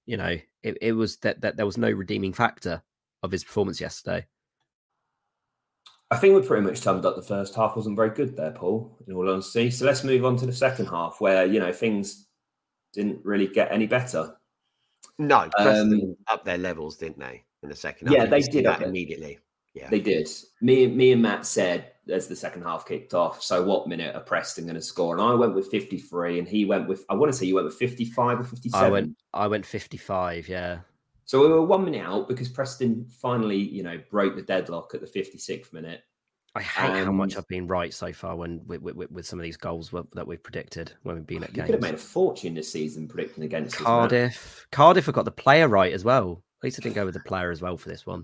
you 0.08 0.18
know, 0.18 0.38
it, 0.64 0.78
it 0.82 0.94
was 0.94 1.18
that, 1.18 1.42
that 1.42 1.58
there 1.58 1.66
was 1.68 1.78
no 1.78 1.92
redeeming 1.92 2.34
factor 2.34 2.82
of 3.22 3.32
his 3.32 3.44
performance 3.44 3.80
yesterday. 3.80 4.26
I 6.10 6.16
think 6.16 6.34
we 6.34 6.48
pretty 6.48 6.66
much 6.66 6.78
summed 6.78 7.06
up 7.06 7.18
the 7.18 7.22
first 7.22 7.54
half 7.54 7.76
wasn't 7.76 7.98
very 7.98 8.12
good 8.12 8.36
there, 8.36 8.52
Paul, 8.52 8.98
in 9.06 9.14
all 9.14 9.30
honesty. 9.30 9.70
So 9.70 9.86
let's 9.86 10.06
move 10.06 10.24
on 10.24 10.38
to 10.38 10.46
the 10.46 10.54
second 10.54 10.86
half 10.86 11.20
where, 11.20 11.46
you 11.46 11.60
know, 11.60 11.74
things 11.74 12.28
didn't 12.94 13.24
really 13.26 13.48
get 13.48 13.72
any 13.72 13.86
better. 13.86 14.38
No, 15.20 15.50
Um, 15.58 16.16
up 16.28 16.46
their 16.46 16.58
levels, 16.58 16.98
didn't 16.98 17.20
they? 17.20 17.44
In 17.64 17.70
the 17.70 17.76
second 17.76 18.12
Yeah, 18.12 18.20
half, 18.20 18.28
You 18.28 18.32
they 18.32 18.42
did 18.42 18.66
that 18.66 18.82
immediately. 18.82 19.40
Yeah, 19.74 19.90
They 19.90 20.00
did. 20.00 20.30
Me, 20.62 20.88
me 20.88 21.12
and 21.12 21.22
Matt 21.22 21.46
said 21.46 21.92
as 22.10 22.28
the 22.28 22.36
second 22.36 22.64
half 22.64 22.86
kicked 22.86 23.14
off, 23.14 23.44
so 23.44 23.64
what 23.64 23.88
minute 23.88 24.16
are 24.16 24.22
Preston 24.22 24.66
going 24.66 24.76
to 24.76 24.82
score? 24.82 25.14
And 25.14 25.22
I 25.22 25.34
went 25.34 25.54
with 25.54 25.70
53 25.70 26.40
and 26.40 26.48
he 26.48 26.66
went 26.66 26.88
with, 26.88 27.06
I 27.10 27.16
want 27.16 27.32
to 27.32 27.38
say 27.38 27.46
you 27.46 27.56
went 27.56 27.66
with 27.66 27.76
55 27.76 28.40
or 28.40 28.44
57. 28.44 28.86
I 28.86 28.90
went 28.90 29.16
I 29.34 29.48
went 29.48 29.66
55, 29.66 30.48
yeah. 30.48 30.80
So 31.26 31.42
we 31.42 31.50
were 31.50 31.62
one 31.62 31.84
minute 31.84 32.06
out 32.06 32.28
because 32.28 32.48
Preston 32.48 33.06
finally, 33.10 33.58
you 33.58 33.84
know, 33.84 34.00
broke 34.10 34.36
the 34.36 34.42
deadlock 34.42 34.94
at 34.94 35.02
the 35.02 35.08
56th 35.08 35.74
minute. 35.74 36.02
I 36.58 36.62
hate 36.62 37.06
how 37.06 37.12
much 37.12 37.38
I've 37.38 37.48
been 37.48 37.68
right 37.68 37.94
so 37.94 38.12
far 38.12 38.36
when 38.36 38.62
with, 38.66 38.82
with, 38.82 39.12
with 39.12 39.26
some 39.26 39.38
of 39.38 39.44
these 39.44 39.58
goals 39.58 39.92
that 40.14 40.28
we've 40.28 40.42
predicted 40.42 40.92
when 41.04 41.16
we've 41.16 41.28
been 41.28 41.44
at 41.44 41.56
You 41.56 41.64
could 41.64 41.76
have 41.76 41.82
made 41.82 41.94
a 41.94 41.98
fortune 41.98 42.56
this 42.56 42.72
season 42.72 43.08
predicting 43.08 43.44
against 43.44 43.76
us, 43.76 43.82
Cardiff, 43.82 44.68
Cardiff 44.72 45.06
have 45.06 45.16
got 45.16 45.26
the 45.26 45.32
player 45.32 45.68
right 45.68 45.94
as 45.94 46.04
well. 46.04 46.44
At 46.60 46.64
least 46.64 46.80
I 46.80 46.84
didn't 46.84 46.96
go 46.96 47.06
with 47.06 47.14
the 47.14 47.20
player 47.20 47.52
as 47.52 47.62
well 47.62 47.78
for 47.78 47.90
this 47.90 48.08
one. 48.08 48.24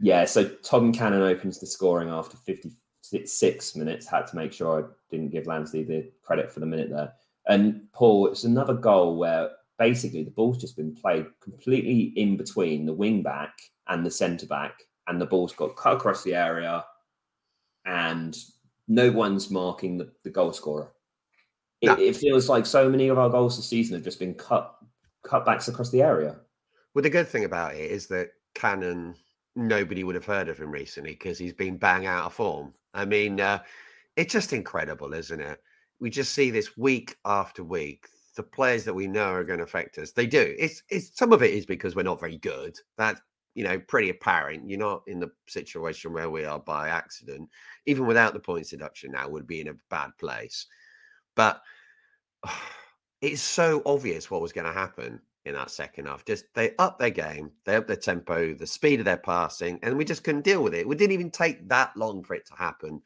Yeah, 0.00 0.24
so 0.26 0.48
Tom 0.62 0.92
Cannon 0.92 1.22
opens 1.22 1.58
the 1.58 1.66
scoring 1.66 2.08
after 2.08 2.36
56 2.36 3.76
minutes. 3.76 4.06
Had 4.06 4.26
to 4.28 4.36
make 4.36 4.52
sure 4.52 4.84
I 4.84 4.88
didn't 5.10 5.32
give 5.32 5.44
Lansley 5.44 5.86
the 5.86 6.10
credit 6.22 6.52
for 6.52 6.60
the 6.60 6.66
minute 6.66 6.90
there. 6.90 7.12
And 7.48 7.90
Paul, 7.92 8.28
it's 8.28 8.44
another 8.44 8.74
goal 8.74 9.16
where 9.16 9.50
basically 9.78 10.22
the 10.22 10.30
ball's 10.30 10.58
just 10.58 10.76
been 10.76 10.94
played 10.94 11.26
completely 11.40 12.12
in 12.16 12.36
between 12.36 12.86
the 12.86 12.92
wing 12.92 13.22
back 13.22 13.54
and 13.88 14.04
the 14.04 14.10
centre 14.10 14.46
back, 14.46 14.74
and 15.08 15.20
the 15.20 15.26
ball's 15.26 15.52
got 15.52 15.76
cut 15.76 15.94
across 15.94 16.22
the 16.22 16.34
area, 16.34 16.84
and 17.86 18.36
no 18.88 19.10
one's 19.10 19.50
marking 19.50 19.96
the, 19.98 20.12
the 20.24 20.30
goal 20.30 20.52
scorer. 20.52 20.92
It, 21.80 21.86
No. 21.86 21.94
it 21.94 22.16
feels 22.16 22.48
like 22.48 22.66
so 22.66 22.88
many 22.88 23.08
of 23.08 23.18
our 23.18 23.28
goals 23.28 23.56
this 23.56 23.66
season 23.68 23.94
have 23.94 24.04
just 24.04 24.18
been 24.18 24.34
cut 24.34 24.76
cutbacks 25.24 25.68
across 25.68 25.90
the 25.90 26.02
area. 26.02 26.36
Well, 26.94 27.02
the 27.02 27.10
good 27.10 27.28
thing 27.28 27.44
about 27.44 27.74
it 27.74 27.90
is 27.90 28.06
that 28.08 28.30
Cannon, 28.54 29.14
nobody 29.54 30.04
would 30.04 30.14
have 30.14 30.24
heard 30.24 30.48
of 30.48 30.58
him 30.58 30.70
recently 30.70 31.12
because 31.12 31.38
he's 31.38 31.52
been 31.52 31.76
bang 31.76 32.06
out 32.06 32.26
of 32.26 32.34
form. 32.34 32.72
I 32.94 33.04
mean, 33.04 33.40
uh, 33.40 33.58
it's 34.16 34.32
just 34.32 34.52
incredible, 34.52 35.12
isn't 35.12 35.40
it? 35.40 35.60
We 36.00 36.10
just 36.10 36.32
see 36.34 36.50
this 36.50 36.76
week 36.76 37.16
after 37.24 37.64
week. 37.64 38.06
The 38.36 38.42
players 38.42 38.84
that 38.84 38.94
we 38.94 39.06
know 39.06 39.32
are 39.32 39.44
going 39.44 39.58
to 39.58 39.64
affect 39.64 39.98
us. 39.98 40.12
They 40.12 40.26
do. 40.26 40.54
It's 40.58 40.82
it's 40.90 41.16
some 41.16 41.32
of 41.32 41.42
it 41.42 41.54
is 41.54 41.66
because 41.66 41.96
we're 41.96 42.02
not 42.02 42.20
very 42.20 42.36
good. 42.38 42.78
That's 42.98 43.20
you 43.56 43.64
know 43.64 43.80
pretty 43.80 44.10
apparent. 44.10 44.68
You're 44.68 44.78
not 44.78 45.02
in 45.08 45.18
the 45.18 45.32
situation 45.48 46.12
where 46.12 46.30
we 46.30 46.44
are 46.44 46.60
by 46.60 46.90
accident. 46.90 47.48
Even 47.86 48.06
without 48.06 48.34
the 48.34 48.40
points 48.40 48.70
deduction, 48.70 49.12
now 49.12 49.28
would 49.28 49.46
be 49.46 49.60
in 49.60 49.68
a 49.68 49.74
bad 49.90 50.10
place. 50.18 50.66
But 51.34 51.62
it's 53.20 53.42
so 53.42 53.82
obvious 53.86 54.30
what 54.30 54.42
was 54.42 54.52
going 54.52 54.66
to 54.66 54.72
happen. 54.72 55.20
in 55.46 55.54
that 55.54 55.70
second 55.70 56.06
half. 56.06 56.24
Just 56.24 56.44
they 56.54 56.74
up 56.78 56.98
their 56.98 57.10
game, 57.10 57.50
they 57.64 57.76
up 57.76 57.86
their 57.86 57.96
tempo, 57.96 58.52
the 58.52 58.66
speed 58.66 58.98
of 58.98 59.04
their 59.06 59.16
passing, 59.16 59.78
and 59.82 59.96
we 59.96 60.04
just 60.04 60.24
couldn't 60.24 60.44
deal 60.44 60.62
with 60.62 60.74
it. 60.74 60.86
We 60.86 60.96
didn't 60.96 61.12
even 61.14 61.30
take 61.30 61.68
that 61.68 61.96
long 61.96 62.24
for 62.24 62.34
it 62.34 62.46
to 62.48 62.54
happen. 62.54 63.00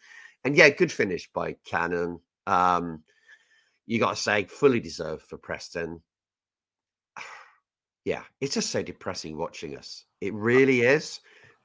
And 0.44 0.56
yeah, 0.56 0.70
good 0.70 0.90
finish 0.90 1.30
by 1.32 1.56
Cannon. 1.64 2.20
Um, 2.46 3.02
you 3.86 3.98
got 4.00 4.16
to 4.16 4.22
say, 4.22 4.44
fully 4.44 4.80
deserved 4.80 5.22
for 5.22 5.36
Preston. 5.36 6.00
Yeah, 8.04 8.22
it's 8.40 8.54
just 8.54 8.70
so 8.70 8.82
depressing 8.82 9.36
watching 9.36 9.76
us. 9.76 10.04
It 10.20 10.34
really 10.34 10.82
is. 10.82 11.20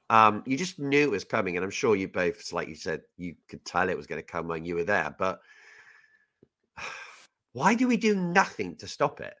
Um, 0.08 0.42
you 0.46 0.56
just 0.56 0.78
knew 0.78 1.02
it 1.02 1.10
was 1.10 1.24
coming, 1.24 1.56
and 1.56 1.64
I'm 1.64 1.70
sure 1.70 1.96
you 1.96 2.08
both, 2.08 2.52
like 2.52 2.68
you 2.68 2.74
said, 2.74 3.02
you 3.16 3.34
could 3.48 3.64
tell 3.64 3.88
it 3.88 3.96
was 3.96 4.06
going 4.06 4.20
to 4.20 4.26
come 4.26 4.46
when 4.46 4.64
you 4.64 4.76
were 4.76 4.84
there. 4.84 5.14
But 5.18 5.40
why 7.52 7.74
do 7.74 7.88
we 7.88 7.96
do 7.96 8.14
nothing 8.14 8.76
to 8.76 8.86
stop 8.86 9.20
it? 9.20 9.34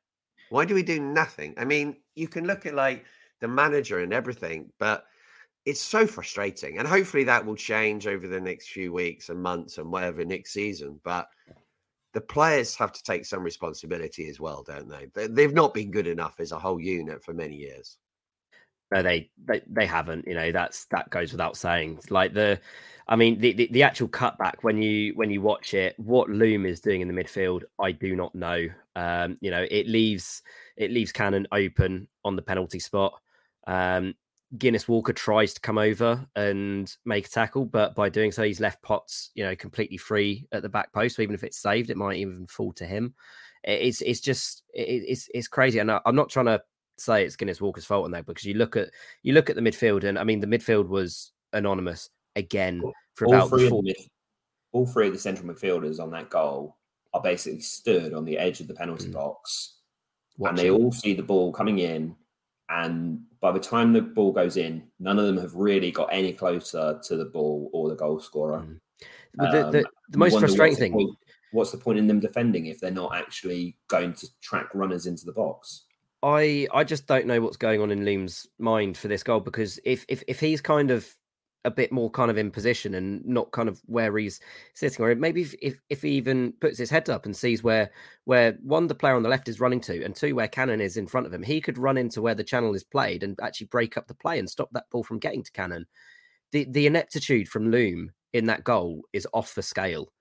Why 0.50 0.64
do 0.64 0.74
we 0.74 0.82
do 0.82 1.00
nothing? 1.00 1.54
I 1.56 1.64
mean, 1.64 1.96
you 2.14 2.28
can 2.28 2.46
look 2.46 2.66
at 2.66 2.74
like 2.74 3.04
the 3.40 3.48
manager 3.48 4.00
and 4.00 4.12
everything, 4.12 4.70
but 4.78 5.04
it's 5.64 5.80
so 5.80 6.06
frustrating. 6.06 6.78
And 6.78 6.86
hopefully 6.86 7.24
that 7.24 7.44
will 7.44 7.56
change 7.56 8.06
over 8.06 8.28
the 8.28 8.40
next 8.40 8.68
few 8.68 8.92
weeks 8.92 9.28
and 9.28 9.42
months 9.42 9.78
and 9.78 9.90
whatever 9.90 10.24
next 10.24 10.52
season. 10.52 11.00
But 11.04 11.28
the 12.16 12.20
players 12.22 12.74
have 12.74 12.92
to 12.92 13.02
take 13.02 13.26
some 13.26 13.42
responsibility 13.42 14.26
as 14.30 14.40
well, 14.40 14.64
don't 14.66 14.88
they? 14.88 15.26
They've 15.26 15.52
not 15.52 15.74
been 15.74 15.90
good 15.90 16.06
enough 16.06 16.40
as 16.40 16.50
a 16.50 16.58
whole 16.58 16.80
unit 16.80 17.22
for 17.22 17.34
many 17.34 17.56
years. 17.56 17.98
No, 18.90 19.02
they, 19.02 19.28
they 19.44 19.60
they 19.66 19.84
haven't. 19.84 20.26
You 20.26 20.32
know, 20.32 20.50
that's 20.50 20.86
that 20.86 21.10
goes 21.10 21.32
without 21.32 21.58
saying. 21.58 22.00
Like 22.08 22.32
the, 22.32 22.58
I 23.06 23.16
mean, 23.16 23.38
the, 23.38 23.52
the, 23.52 23.68
the 23.70 23.82
actual 23.82 24.08
cutback 24.08 24.54
when 24.62 24.80
you 24.80 25.12
when 25.14 25.28
you 25.30 25.42
watch 25.42 25.74
it, 25.74 25.94
what 25.98 26.30
Loum 26.30 26.64
is 26.64 26.80
doing 26.80 27.02
in 27.02 27.08
the 27.08 27.12
midfield, 27.22 27.64
I 27.78 27.92
do 27.92 28.16
not 28.16 28.34
know. 28.34 28.66
Um, 28.94 29.36
you 29.42 29.50
know, 29.50 29.66
it 29.70 29.86
leaves 29.86 30.40
it 30.78 30.90
leaves 30.90 31.12
Cannon 31.12 31.46
open 31.52 32.08
on 32.24 32.34
the 32.34 32.40
penalty 32.40 32.78
spot. 32.78 33.12
Um, 33.66 34.14
Guinness 34.58 34.88
Walker 34.88 35.12
tries 35.12 35.54
to 35.54 35.60
come 35.60 35.78
over 35.78 36.26
and 36.36 36.94
make 37.04 37.26
a 37.26 37.30
tackle, 37.30 37.64
but 37.64 37.94
by 37.94 38.08
doing 38.08 38.32
so, 38.32 38.42
he's 38.42 38.60
left 38.60 38.82
Potts, 38.82 39.30
you 39.34 39.44
know, 39.44 39.56
completely 39.56 39.96
free 39.96 40.46
at 40.52 40.62
the 40.62 40.68
back 40.68 40.92
post. 40.92 41.16
So 41.16 41.22
even 41.22 41.34
if 41.34 41.44
it's 41.44 41.58
saved, 41.58 41.90
it 41.90 41.96
might 41.96 42.18
even 42.18 42.46
fall 42.46 42.72
to 42.74 42.86
him. 42.86 43.14
It's 43.64 44.00
it's 44.02 44.20
just 44.20 44.62
it's 44.72 45.28
it's 45.34 45.48
crazy, 45.48 45.80
and 45.80 45.90
I'm 45.90 46.14
not 46.14 46.30
trying 46.30 46.46
to 46.46 46.62
say 46.98 47.24
it's 47.24 47.36
Guinness 47.36 47.60
Walker's 47.60 47.84
fault 47.84 48.04
on 48.04 48.12
that 48.12 48.26
because 48.26 48.44
you 48.44 48.54
look 48.54 48.76
at 48.76 48.90
you 49.22 49.32
look 49.32 49.50
at 49.50 49.56
the 49.56 49.62
midfield, 49.62 50.04
and 50.04 50.18
I 50.18 50.24
mean 50.24 50.40
the 50.40 50.46
midfield 50.46 50.88
was 50.88 51.32
anonymous 51.52 52.08
again 52.36 52.82
for 53.14 53.26
all 53.26 53.34
about 53.34 53.50
three, 53.50 53.68
the 53.68 53.96
all 54.72 54.86
three 54.86 55.08
of 55.08 55.12
the 55.14 55.18
central 55.18 55.48
midfielders 55.52 56.00
on 56.00 56.10
that 56.10 56.30
goal 56.30 56.76
are 57.14 57.22
basically 57.22 57.60
stood 57.60 58.12
on 58.12 58.24
the 58.24 58.38
edge 58.38 58.60
of 58.60 58.68
the 58.68 58.74
penalty 58.74 59.08
Mm. 59.08 59.14
box, 59.14 59.78
Watching. 60.36 60.48
and 60.48 60.58
they 60.58 60.70
all 60.70 60.92
see 60.92 61.14
the 61.14 61.22
ball 61.22 61.52
coming 61.52 61.78
in. 61.78 62.14
And 62.68 63.22
by 63.46 63.52
the 63.52 63.60
time 63.60 63.92
the 63.92 64.02
ball 64.02 64.32
goes 64.32 64.56
in, 64.56 64.82
none 64.98 65.20
of 65.20 65.24
them 65.24 65.38
have 65.38 65.54
really 65.54 65.92
got 65.92 66.08
any 66.10 66.32
closer 66.32 66.98
to 67.00 67.16
the 67.16 67.26
ball 67.26 67.70
or 67.72 67.88
the 67.88 67.94
goal 67.94 68.18
scorer. 68.18 68.58
Mm. 68.58 68.80
But 69.36 69.52
the, 69.52 69.66
Um, 69.66 69.70
the, 69.70 69.84
the 70.08 70.18
most 70.18 70.40
frustrating 70.40 70.66
what's 70.66 70.78
the 70.78 70.84
thing, 70.84 70.92
point- 70.92 71.18
what's 71.52 71.70
the 71.70 71.78
point 71.78 71.98
in 72.00 72.08
them 72.08 72.18
defending 72.18 72.66
if 72.66 72.80
they're 72.80 72.90
not 72.90 73.14
actually 73.14 73.76
going 73.86 74.14
to 74.14 74.26
track 74.40 74.74
runners 74.74 75.06
into 75.06 75.24
the 75.24 75.32
box? 75.32 75.84
I 76.24 76.66
I 76.72 76.82
just 76.82 77.06
don't 77.06 77.26
know 77.26 77.40
what's 77.40 77.56
going 77.56 77.80
on 77.80 77.92
in 77.92 78.04
Loum's 78.04 78.48
mind 78.58 78.98
for 78.98 79.06
this 79.06 79.22
goal 79.22 79.38
because 79.38 79.78
if 79.84 80.04
if 80.08 80.24
if 80.26 80.40
he's 80.40 80.60
kind 80.60 80.90
of 80.90 81.08
a 81.66 81.70
bit 81.70 81.90
more 81.90 82.08
kind 82.08 82.30
of 82.30 82.38
in 82.38 82.50
position 82.50 82.94
and 82.94 83.26
not 83.26 83.50
kind 83.50 83.68
of 83.68 83.80
where 83.86 84.16
he's 84.16 84.40
sitting, 84.72 85.04
or 85.04 85.14
maybe 85.16 85.42
if, 85.42 85.54
if 85.60 85.80
if 85.90 86.02
he 86.02 86.10
even 86.10 86.52
puts 86.60 86.78
his 86.78 86.88
head 86.88 87.10
up 87.10 87.26
and 87.26 87.36
sees 87.36 87.62
where 87.62 87.90
where 88.24 88.56
one 88.62 88.86
the 88.86 88.94
player 88.94 89.16
on 89.16 89.22
the 89.22 89.28
left 89.28 89.48
is 89.48 89.60
running 89.60 89.80
to, 89.80 90.04
and 90.04 90.14
two 90.14 90.34
where 90.34 90.48
Cannon 90.48 90.80
is 90.80 90.96
in 90.96 91.06
front 91.06 91.26
of 91.26 91.34
him, 91.34 91.42
he 91.42 91.60
could 91.60 91.76
run 91.76 91.98
into 91.98 92.22
where 92.22 92.36
the 92.36 92.44
channel 92.44 92.74
is 92.74 92.84
played 92.84 93.22
and 93.22 93.38
actually 93.42 93.66
break 93.66 93.96
up 93.96 94.06
the 94.06 94.14
play 94.14 94.38
and 94.38 94.48
stop 94.48 94.70
that 94.72 94.88
ball 94.90 95.02
from 95.02 95.18
getting 95.18 95.42
to 95.42 95.52
Cannon. 95.52 95.86
The 96.52 96.64
the 96.70 96.86
ineptitude 96.86 97.48
from 97.48 97.70
Loum 97.70 98.12
in 98.32 98.46
that 98.46 98.64
goal 98.64 99.02
is 99.12 99.26
off 99.34 99.54
the 99.54 99.62
scale. 99.62 100.12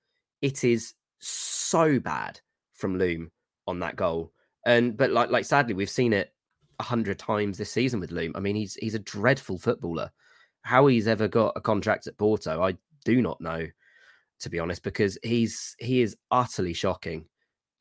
It 0.42 0.64
is 0.64 0.94
so 1.20 2.00
bad 2.00 2.40
from 2.74 2.98
Loum 2.98 3.32
on 3.68 3.80
that 3.80 3.96
goal. 3.96 4.32
And 4.66 4.98
but 4.98 5.12
like 5.12 5.30
like 5.30 5.46
sadly 5.46 5.76
we've 5.76 5.90
seen 5.90 6.12
it 6.12 6.34
a 6.80 6.84
hundred 6.84 7.20
times 7.20 7.58
this 7.58 7.72
season 7.72 8.00
with 8.00 8.12
Loum. 8.12 8.32
I 8.36 8.40
mean 8.40 8.56
he's 8.56 8.74
he's 8.76 8.96
a 8.96 9.00
dreadful 9.00 9.60
footballer. 9.60 10.12
How 10.66 10.88
he's 10.88 11.08
ever 11.08 11.28
got 11.28 11.54
a 11.56 11.62
contract 11.62 12.08
at 12.08 12.18
Porto, 12.18 12.64
I 12.64 12.76
do 13.04 13.22
not 13.22 13.40
know, 13.40 13.68
to 14.40 14.50
be 14.50 14.60
honest, 14.60 14.82
because 14.82 15.16
he's 15.22 15.76
he 15.78 16.02
is 16.02 16.18
utterly 16.32 16.74
shocking, 16.74 17.26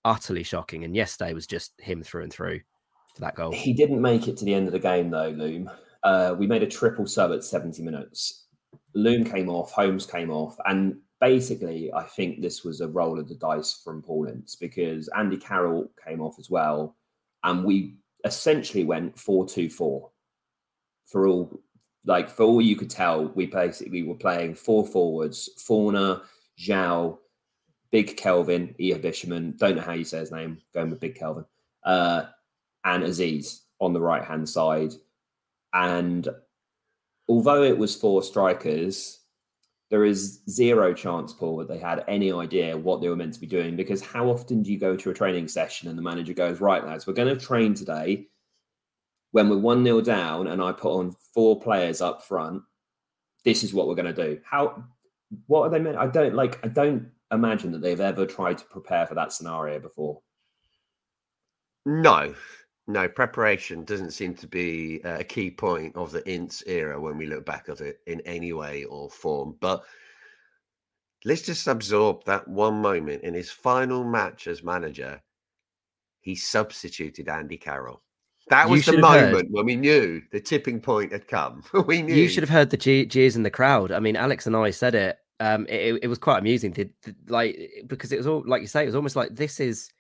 utterly 0.05 0.43
shocking. 0.43 0.85
And 0.85 0.95
yesterday 0.95 1.33
was 1.33 1.47
just 1.47 1.73
him 1.79 2.03
through 2.03 2.25
and 2.25 2.33
through 2.33 2.61
for 3.15 3.23
that 3.23 3.37
goal. 3.37 3.53
He 3.53 3.73
didn't 3.73 4.03
make 4.03 4.29
it 4.29 4.37
to 4.37 4.45
the 4.45 4.53
end 4.53 4.67
of 4.67 4.73
the 4.73 4.79
game 4.79 5.09
though, 5.09 5.31
Loum. 5.31 5.71
Uh, 6.03 6.35
we 6.39 6.47
made 6.47 6.63
a 6.63 6.67
triple 6.67 7.07
sub 7.07 7.33
at 7.33 7.43
70 7.43 7.83
minutes. 7.83 8.49
Loum 8.95 9.25
came 9.25 9.49
off, 9.49 9.73
Holmes 9.73 10.05
came 10.05 10.31
off, 10.31 10.57
and 10.67 10.99
basically, 11.23 11.91
I 11.95 12.03
think 12.03 12.43
this 12.43 12.65
was 12.65 12.83
a 12.83 12.89
roll 12.89 13.19
of 13.19 13.31
the 13.31 13.35
dice 13.37 13.81
from 13.83 14.03
Paul 14.03 14.27
Ince 14.27 14.57
because 14.57 15.09
Andy 15.17 15.39
Carroll 15.39 15.91
came 16.07 16.21
off 16.21 16.39
as 16.39 16.51
well, 16.51 16.97
and 17.45 17.65
we 17.65 17.97
essentially 18.27 18.85
went 18.85 19.17
4-2-4 19.17 20.11
for 21.07 21.27
all 21.27 21.61
like 22.05 22.29
for 22.29 22.45
all 22.45 22.61
you 22.61 22.77
could 22.77 22.91
tell. 22.91 23.29
We 23.35 23.47
basically 23.47 24.03
were 24.03 24.15
playing 24.15 24.55
four 24.55 24.87
forwards: 24.87 25.49
Fornah, 25.59 26.23
João, 26.59 27.19
Big 27.91 28.17
Kelvin, 28.17 28.75
Ehibhatiomhan. 28.81 29.59
Don't 29.59 29.77
know 29.77 29.83
how 29.83 29.93
you 29.93 30.05
say 30.05 30.19
his 30.19 30.33
name. 30.33 30.59
Going 30.73 30.91
with 30.91 31.01
Big 31.01 31.15
Kelvin. 31.15 31.45
Uh, 31.83 32.25
and 32.85 33.05
Azeez 33.05 33.61
on 33.81 33.93
the 33.93 34.01
right 34.01 34.25
hand 34.25 34.49
side. 34.49 34.93
And 35.73 36.29
although 37.29 37.63
it 37.63 37.77
was 37.77 37.97
four 37.97 38.23
strikers, 38.23 39.21
there 39.91 40.05
is 40.05 40.41
zero 40.49 40.93
chance, 40.95 41.33
Paul, 41.33 41.59
that 41.59 41.69
they 41.69 41.79
had 41.79 42.05
any 42.09 42.33
idea 42.33 42.77
what 42.77 43.01
they 43.01 43.09
were 43.09 43.17
meant 43.17 43.35
to 43.35 43.41
be 43.41 43.47
doing. 43.47 43.77
Because 43.77 44.03
how 44.03 44.29
often 44.29 44.63
do 44.63 44.73
you 44.73 44.79
go 44.79 44.97
to 44.97 45.11
a 45.11 45.15
training 45.15 45.49
session 45.49 45.89
and 45.89 45.99
the 45.99 46.03
manager 46.03 46.33
goes, 46.33 46.61
Right, 46.61 46.85
lads, 46.85 47.07
we're 47.07 47.13
going 47.13 47.37
to 47.37 47.45
train 47.45 47.75
today. 47.75 48.27
When 49.35 49.49
we're 49.49 49.59
1 49.59 49.83
0 49.83 50.01
down 50.01 50.47
and 50.47 50.63
I 50.63 50.71
put 50.71 50.97
on 50.97 51.17
four 51.35 51.61
players 51.61 52.01
up 52.01 52.23
front, 52.23 52.63
this 53.45 53.65
is 53.65 53.75
what 53.75 53.89
we're 53.89 53.97
going 53.97 54.15
to 54.15 54.25
do. 54.25 54.41
How, 54.49 54.85
what 55.49 55.63
are 55.63 55.71
they 55.71 55.81
meant? 55.81 55.97
I 55.97 56.07
don't 56.07 56.37
like, 56.37 56.65
I 56.65 56.69
don't 56.69 57.11
imagine 57.33 57.73
that 57.73 57.83
they've 57.83 57.99
ever 57.99 58.27
tried 58.27 58.59
to 58.59 58.65
prepare 58.67 59.09
for 59.09 59.17
that 59.17 59.33
scenario 59.33 59.81
before. 59.81 60.21
No, 61.85 62.33
no, 62.87 63.09
preparation 63.09 63.85
doesn't 63.85 64.13
seem 64.13 64.35
to 64.37 64.47
be 64.47 65.01
uh, 65.05 65.19
a 65.19 65.25
key 65.25 65.51
point 65.51 65.97
of 65.97 66.13
the 66.13 66.25
Ince 66.31 66.63
era 66.69 67.01
when 67.01 67.19
we 67.19 67.27
look 67.27 67.45
back 67.45 67.69
at 67.69 67.81
it 67.81 68.03
in 68.07 68.21
any 68.21 68.53
way 68.53 68.85
or 68.85 69.11
form. 69.11 69.57
But 69.59 69.83
let's 71.25 71.43
just 71.43 71.67
absorb 71.67 72.25
that 72.27 72.47
one 72.47 72.81
moment 72.81 73.25
in 73.25 73.35
his 73.35 73.51
final 73.51 74.05
match 74.05 74.47
as 74.47 74.63
manager. 74.63 75.21
He 76.21 76.37
substituted 76.37 77.29
Andy 77.29 77.57
Carroll. 77.57 78.04
That 78.51 78.69
was 78.69 78.85
the 78.85 78.93
should 78.93 79.03
have 79.05 79.13
heard- 79.21 79.33
moment 79.33 79.51
when 79.53 79.65
we 79.67 79.77
knew 79.77 80.21
the 80.31 80.41
tipping 80.41 80.81
point 80.81 81.13
had 81.13 81.27
come. 81.29 81.63
we 81.87 82.03
knew. 82.03 82.15
You 82.15 82.29
should 82.29 82.43
have 82.43 82.51
heard 82.51 82.71
the 82.71 82.77
che- 82.77 83.07
cheers 83.07 83.37
in 83.37 83.43
the 83.43 83.51
crowd. 83.51 83.91
I 83.93 84.01
mean, 84.01 84.17
Alex 84.17 84.47
and 84.47 84.55
I 84.57 84.71
said 84.71 84.95
it. 84.95 85.19
Um, 85.41 85.67
it, 85.69 86.01
it 86.03 86.07
was 86.09 86.19
quite 86.19 86.39
amusing. 86.39 86.71
Did 86.73 86.93
like 87.29 87.59
because 87.87 88.13
it 88.13 88.19
was 88.19 88.27
all 88.27 88.43
like 88.47 88.61
you 88.63 88.69
say, 88.69 88.83
it 88.83 88.87
was 88.87 88.95
almost 88.95 89.17
like 89.17 89.35
this 89.35 89.61
is 89.61 89.91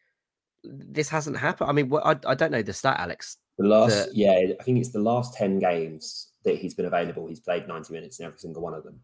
this 0.62 1.08
hasn't 1.08 1.36
happened. 1.38 1.70
I 1.70 1.72
mean, 1.72 1.88
what 1.88 2.04
I, 2.06 2.30
I 2.30 2.34
don't 2.34 2.52
know 2.52 2.62
the 2.62 2.72
stat, 2.72 3.00
Alex. 3.00 3.36
The 3.58 3.66
last, 3.66 4.10
the- 4.10 4.16
yeah, 4.16 4.32
I 4.60 4.62
think 4.64 4.78
it's 4.78 4.90
the 4.90 4.98
last 5.00 5.34
10 5.34 5.58
games 5.60 6.28
that 6.44 6.56
he's 6.58 6.74
been 6.74 6.86
available. 6.86 7.26
He's 7.28 7.40
played 7.40 7.68
90 7.68 7.92
minutes 7.92 8.18
in 8.18 8.26
every 8.26 8.38
single 8.38 8.62
one 8.62 8.74
of 8.74 8.82
them. 8.84 9.00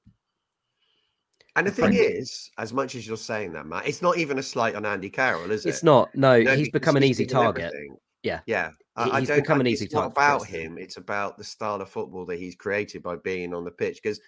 And 1.57 1.67
the 1.67 1.71
thing 1.71 1.93
is, 1.95 2.51
as 2.59 2.73
much 2.73 2.95
as 2.95 3.07
you're 3.07 3.17
saying 3.17 3.53
that, 3.53 3.67
Matt, 3.67 3.87
it's 3.87 4.03
not 4.03 4.19
even 4.19 4.39
a 4.39 4.43
slight 4.43 4.75
on 4.77 4.87
Andy 4.87 5.11
Carroll, 5.11 5.51
is 5.51 5.67
it? 5.67 5.71
It's 5.71 5.83
not. 5.83 6.15
No, 6.15 6.41
No, 6.41 6.51
he's 6.55 6.69
because 6.69 6.73
become 6.73 6.97
an 6.97 7.05
easy 7.05 7.27
target. 7.27 7.65
everything. 7.67 7.97
Yeah. 8.23 8.41
Yeah. 8.47 8.71
I, 8.97 9.05
He- 9.05 9.11
I 9.11 9.21
he's 9.21 9.29
don't, 9.29 9.39
become 9.41 9.61
an 9.61 9.67
I- 9.67 9.71
easy 9.71 9.85
it's 9.87 9.95
not 9.95 10.13
about 10.13 10.47
him. 10.47 10.79
It's 10.79 10.97
about 10.97 11.39
the 11.39 11.45
style 11.45 11.81
of 11.81 11.89
football 11.89 12.27
that 12.27 12.39
he's 12.39 12.55
created 12.57 13.03
by 13.03 13.17
being 13.17 13.55
on 13.55 13.65
the 13.65 13.71
pitch. 13.71 14.01
Because 14.03 14.21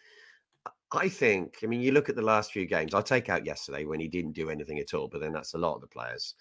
I 0.93 1.09
think, 1.09 1.57
I 1.63 1.67
mean, 1.67 1.81
you 1.81 1.93
look 1.93 2.09
at 2.09 2.17
the 2.17 2.23
last 2.23 2.53
few 2.53 2.67
games. 2.67 2.95
I'll 2.95 3.03
take 3.03 3.29
out 3.29 3.47
yesterday 3.47 3.85
when 3.85 3.99
he 4.01 4.09
didn't 4.09 4.33
do 4.33 4.51
anything 4.51 4.79
at 4.79 4.95
all, 4.95 5.09
but 5.09 5.21
then 5.21 5.33
that's 5.33 5.55
a 5.55 5.59
lot 5.59 5.75
of 5.75 5.81
the 5.81 5.87
players. 5.87 6.35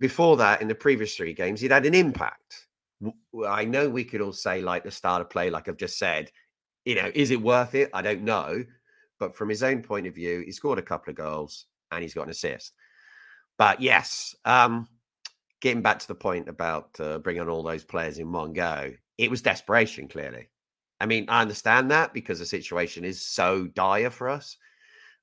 Before 0.00 0.36
that, 0.36 0.62
in 0.62 0.68
the 0.68 0.74
previous 0.74 1.16
three 1.16 1.34
games, 1.34 1.60
he'd 1.60 1.72
had 1.72 1.84
an 1.86 1.94
impact. 1.94 2.66
I 3.46 3.64
know 3.64 3.88
we 3.88 4.04
could 4.04 4.20
all 4.20 4.32
say, 4.32 4.62
like 4.62 4.84
the 4.84 4.90
style 4.90 5.20
of 5.20 5.28
play, 5.30 5.50
like 5.50 5.68
I've 5.68 5.76
just 5.76 5.98
said, 5.98 6.30
you 6.84 6.94
know, 6.94 7.10
is 7.14 7.30
it 7.32 7.40
worth 7.42 7.74
it? 7.74 7.90
I 7.92 8.00
don't 8.02 8.22
know. 8.22 8.64
But 9.18 9.36
from 9.36 9.48
his 9.48 9.64
own 9.64 9.82
point 9.82 10.06
of 10.06 10.14
view, 10.14 10.40
he 10.46 10.52
scored 10.52 10.78
a 10.78 10.82
couple 10.82 11.10
of 11.10 11.16
goals 11.16 11.66
and 11.90 12.02
he's 12.02 12.14
got 12.14 12.24
an 12.24 12.30
assist. 12.30 12.72
But 13.56 13.80
yes, 13.82 14.36
um, 14.44 14.88
getting 15.60 15.82
back 15.82 15.98
to 16.00 16.08
the 16.08 16.14
point 16.14 16.48
about 16.48 16.90
uh, 17.00 17.18
bringing 17.18 17.48
all 17.48 17.62
those 17.62 17.84
players 17.84 18.18
in 18.18 18.32
one 18.32 18.52
go, 18.52 18.92
it 19.16 19.30
was 19.30 19.42
desperation, 19.42 20.08
clearly. 20.08 20.48
I 21.00 21.06
mean, 21.06 21.26
I 21.28 21.42
understand 21.42 21.90
that 21.90 22.12
because 22.12 22.38
the 22.38 22.46
situation 22.46 23.04
is 23.04 23.22
so 23.22 23.66
dire 23.68 24.10
for 24.10 24.28
us. 24.28 24.56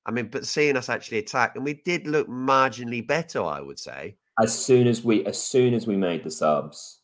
I 0.05 0.11
mean, 0.11 0.27
but 0.27 0.45
seeing 0.45 0.77
us 0.77 0.89
actually 0.89 1.17
attack, 1.17 1.55
and 1.55 1.65
we 1.65 1.81
did 1.85 2.07
look 2.07 2.27
marginally 2.27 3.05
better, 3.05 3.43
I 3.43 3.61
would 3.61 3.79
say. 3.79 4.17
As 4.41 4.57
soon 4.57 4.87
as 4.87 5.03
we, 5.03 5.25
as 5.25 5.41
soon 5.41 5.73
as 5.73 5.87
we 5.87 5.95
made 5.97 6.23
the 6.23 6.31
subs, 6.31 6.99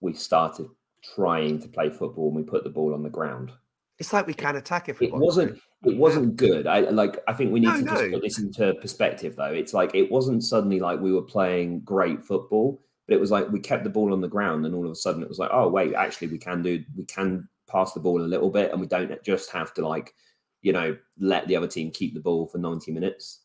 we 0.00 0.12
started 0.14 0.68
trying 1.14 1.58
to 1.60 1.68
play 1.68 1.90
football 1.90 2.28
and 2.28 2.36
we 2.36 2.42
put 2.42 2.64
the 2.64 2.70
ball 2.70 2.94
on 2.94 3.02
the 3.02 3.10
ground. 3.10 3.52
It's 3.98 4.12
like 4.12 4.26
we 4.26 4.34
can 4.34 4.56
attack 4.56 4.88
if 4.88 5.00
we 5.00 5.06
It 5.06 5.12
want 5.12 5.24
wasn't. 5.24 5.54
to. 5.56 5.60
It 5.86 5.96
wasn't 5.96 6.36
good. 6.36 6.66
I 6.66 6.80
like. 6.80 7.22
I 7.28 7.32
think 7.32 7.52
we 7.52 7.60
need 7.60 7.66
No, 7.66 7.76
to 7.78 7.84
just 7.84 8.02
no. 8.02 8.10
put 8.10 8.22
this 8.22 8.38
into 8.38 8.74
perspective, 8.74 9.36
though. 9.36 9.52
It's 9.52 9.72
like 9.72 9.94
it 9.94 10.10
wasn't 10.10 10.42
suddenly 10.42 10.80
like 10.80 11.00
we 11.00 11.12
were 11.12 11.22
playing 11.22 11.80
great 11.80 12.24
football, 12.24 12.82
but 13.06 13.14
it 13.14 13.20
was 13.20 13.30
like 13.30 13.48
we 13.50 13.60
kept 13.60 13.84
the 13.84 13.90
ball 13.90 14.12
on 14.12 14.20
the 14.20 14.28
ground, 14.28 14.66
and 14.66 14.74
all 14.74 14.84
of 14.84 14.90
a 14.90 14.96
sudden 14.96 15.22
it 15.22 15.28
was 15.28 15.38
like, 15.38 15.50
oh 15.52 15.68
wait, 15.68 15.94
actually 15.94 16.28
we 16.28 16.38
can 16.38 16.60
do. 16.60 16.82
We 16.96 17.04
can 17.04 17.48
pass 17.70 17.92
the 17.92 18.00
ball 18.00 18.20
a 18.20 18.26
little 18.26 18.50
bit, 18.50 18.72
and 18.72 18.80
we 18.80 18.88
don't 18.88 19.22
just 19.22 19.50
have 19.52 19.72
to 19.74 19.86
like, 19.86 20.12
you 20.60 20.72
know, 20.72 20.96
let 21.18 21.46
the 21.46 21.56
other 21.56 21.68
team 21.68 21.92
keep 21.92 22.14
the 22.14 22.20
ball 22.20 22.46
for 22.48 22.58
ninety 22.58 22.90
minutes. 22.90 23.42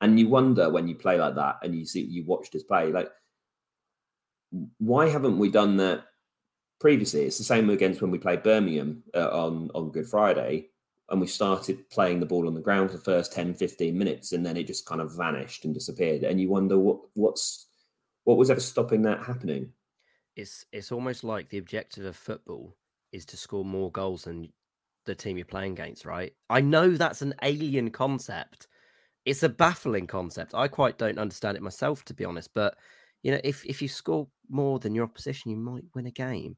And 0.00 0.18
you 0.18 0.28
wonder 0.28 0.70
when 0.70 0.88
you 0.88 0.94
play 0.94 1.18
like 1.18 1.34
that, 1.34 1.58
and 1.62 1.74
you 1.74 1.84
see 1.84 2.00
you 2.00 2.24
watch 2.24 2.50
this 2.50 2.64
play, 2.64 2.90
like, 2.90 3.10
why 4.78 5.08
haven't 5.08 5.38
we 5.38 5.50
done 5.50 5.76
that 5.76 6.04
previously? 6.80 7.22
It's 7.22 7.38
the 7.38 7.44
same 7.44 7.68
against 7.68 8.00
when 8.00 8.10
we 8.10 8.18
played 8.18 8.42
Birmingham 8.42 9.02
uh, 9.14 9.28
on 9.28 9.70
on 9.74 9.92
Good 9.92 10.08
Friday 10.08 10.70
and 11.12 11.20
we 11.20 11.28
started 11.28 11.88
playing 11.90 12.20
the 12.20 12.26
ball 12.26 12.48
on 12.48 12.54
the 12.54 12.62
ground 12.62 12.90
for 12.90 12.98
the 12.98 13.04
first 13.04 13.32
10 13.32 13.54
15 13.54 13.96
minutes 13.98 14.32
and 14.32 14.44
then 14.46 14.56
it 14.58 14.66
just 14.66 14.86
kind 14.86 15.00
of 15.02 15.16
vanished 15.16 15.64
and 15.66 15.74
disappeared 15.74 16.24
and 16.24 16.40
you 16.40 16.50
wonder 16.50 16.78
what 16.78 17.00
what's 17.14 17.68
what 18.24 18.38
was 18.38 18.50
ever 18.50 18.60
stopping 18.60 19.02
that 19.02 19.24
happening 19.24 19.72
It's 20.36 20.64
it's 20.72 20.92
almost 20.92 21.24
like 21.24 21.48
the 21.48 21.58
objective 21.58 22.04
of 22.04 22.16
football 22.16 22.76
is 23.12 23.26
to 23.26 23.36
score 23.36 23.64
more 23.64 23.90
goals 23.90 24.24
than 24.24 24.52
the 25.04 25.14
team 25.14 25.36
you're 25.36 25.44
playing 25.46 25.72
against, 25.72 26.04
right? 26.06 26.32
I 26.48 26.60
know 26.60 26.90
that's 26.90 27.22
an 27.22 27.34
alien 27.42 27.90
concept. 27.90 28.68
It's 29.26 29.42
a 29.42 29.48
baffling 29.50 30.06
concept. 30.08 30.54
I 30.54 30.68
quite 30.68 30.98
don't 30.98 31.18
understand 31.18 31.56
it 31.56 31.62
myself, 31.62 32.04
to 32.06 32.14
be 32.14 32.24
honest. 32.26 32.54
But 32.54 32.78
you 33.22 33.32
know, 33.32 33.40
if 33.44 33.66
if 33.66 33.82
you 33.82 33.88
score 33.88 34.28
more 34.50 34.78
than 34.80 34.94
your 34.94 35.04
opposition, 35.04 35.50
you 35.50 35.58
might 35.58 35.84
win 35.94 36.06
a 36.06 36.12
game. 36.12 36.56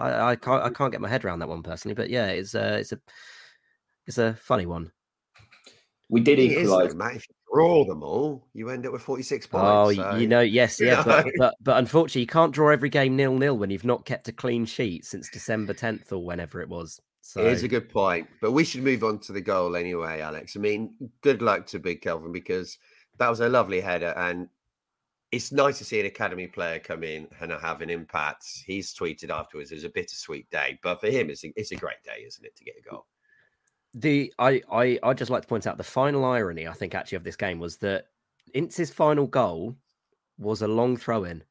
I, 0.00 0.30
I 0.30 0.36
can't 0.36 0.62
I 0.62 0.70
can't 0.70 0.92
get 0.92 1.00
my 1.00 1.08
head 1.08 1.24
around 1.24 1.40
that 1.40 1.48
one 1.48 1.62
personally, 1.62 1.94
but 1.94 2.10
yeah, 2.10 2.26
it's 2.26 2.54
a 2.54 2.78
it's 2.78 2.92
a 2.92 3.00
it's 4.06 4.18
a 4.18 4.34
funny 4.34 4.66
one. 4.66 4.90
we 6.08 6.20
did 6.20 6.38
It 6.38 6.52
is, 6.52 6.58
equalize 6.64 6.94
Matt. 6.94 7.16
If 7.16 7.26
you 7.28 7.34
draw 7.52 7.84
them 7.84 8.02
all, 8.02 8.48
you 8.54 8.70
end 8.70 8.86
up 8.86 8.92
with 8.92 9.02
46 9.02 9.46
points. 9.46 9.64
Oh, 9.64 9.92
so- 9.92 10.16
you 10.16 10.26
know, 10.26 10.40
yes, 10.40 10.80
you 10.80 10.86
yeah, 10.86 11.02
but, 11.04 11.26
but 11.36 11.54
but 11.60 11.76
unfortunately, 11.78 12.22
you 12.22 12.26
can't 12.26 12.52
draw 12.52 12.70
every 12.70 12.88
game 12.88 13.16
nil 13.16 13.36
nil 13.36 13.56
when 13.58 13.70
you've 13.70 13.84
not 13.84 14.04
kept 14.06 14.28
a 14.28 14.32
clean 14.32 14.64
sheet 14.64 15.04
since 15.04 15.28
December 15.30 15.74
tenth 15.74 16.12
or 16.12 16.24
whenever 16.24 16.60
it 16.60 16.68
was. 16.68 17.00
So 17.22 17.42
It 17.42 17.52
is 17.52 17.62
a 17.62 17.68
good 17.68 17.90
point, 17.90 18.26
but 18.40 18.52
we 18.52 18.64
should 18.64 18.82
move 18.82 19.04
on 19.04 19.18
to 19.20 19.32
the 19.32 19.42
goal 19.42 19.76
anyway, 19.76 20.20
Alex. 20.20 20.56
I 20.56 20.60
mean, 20.60 20.94
good 21.20 21.42
luck 21.42 21.66
to 21.66 21.78
Big 21.78 22.00
Kelvin 22.00 22.32
because 22.32 22.78
that 23.18 23.28
was 23.28 23.40
a 23.40 23.48
lovely 23.48 23.80
header, 23.80 24.14
and 24.16 24.48
it's 25.32 25.52
nice 25.52 25.78
to 25.78 25.84
see 25.84 26.00
an 26.00 26.06
academy 26.06 26.46
player 26.46 26.78
come 26.78 27.04
in 27.04 27.28
and 27.40 27.52
have 27.52 27.82
an 27.82 27.90
impact. 27.90 28.44
He's 28.66 28.94
tweeted 28.94 29.30
afterwards 29.30 29.70
it 29.70 29.76
was 29.76 29.84
a 29.84 29.90
bittersweet 29.90 30.50
day, 30.50 30.78
but 30.82 31.00
for 31.00 31.06
him, 31.08 31.30
it's 31.30 31.44
a, 31.44 31.52
it's 31.56 31.72
a 31.72 31.76
great 31.76 32.02
day, 32.04 32.24
isn't 32.26 32.44
it, 32.44 32.56
to 32.56 32.64
get 32.64 32.74
a 32.78 32.90
goal? 32.90 33.06
the 33.94 34.32
I 34.38 34.62
I 34.70 34.98
I 35.02 35.14
just 35.14 35.30
like 35.30 35.42
to 35.42 35.48
point 35.48 35.66
out 35.66 35.76
the 35.76 35.84
final 35.84 36.24
irony 36.24 36.68
I 36.68 36.72
think 36.72 36.94
actually 36.94 37.16
of 37.16 37.24
this 37.24 37.36
game 37.36 37.58
was 37.58 37.76
that 37.78 38.04
Ince's 38.54 38.90
final 38.90 39.26
goal 39.26 39.76
was 40.38 40.62
a 40.62 40.68
long 40.68 40.96
throw 40.96 41.24
in, 41.24 41.42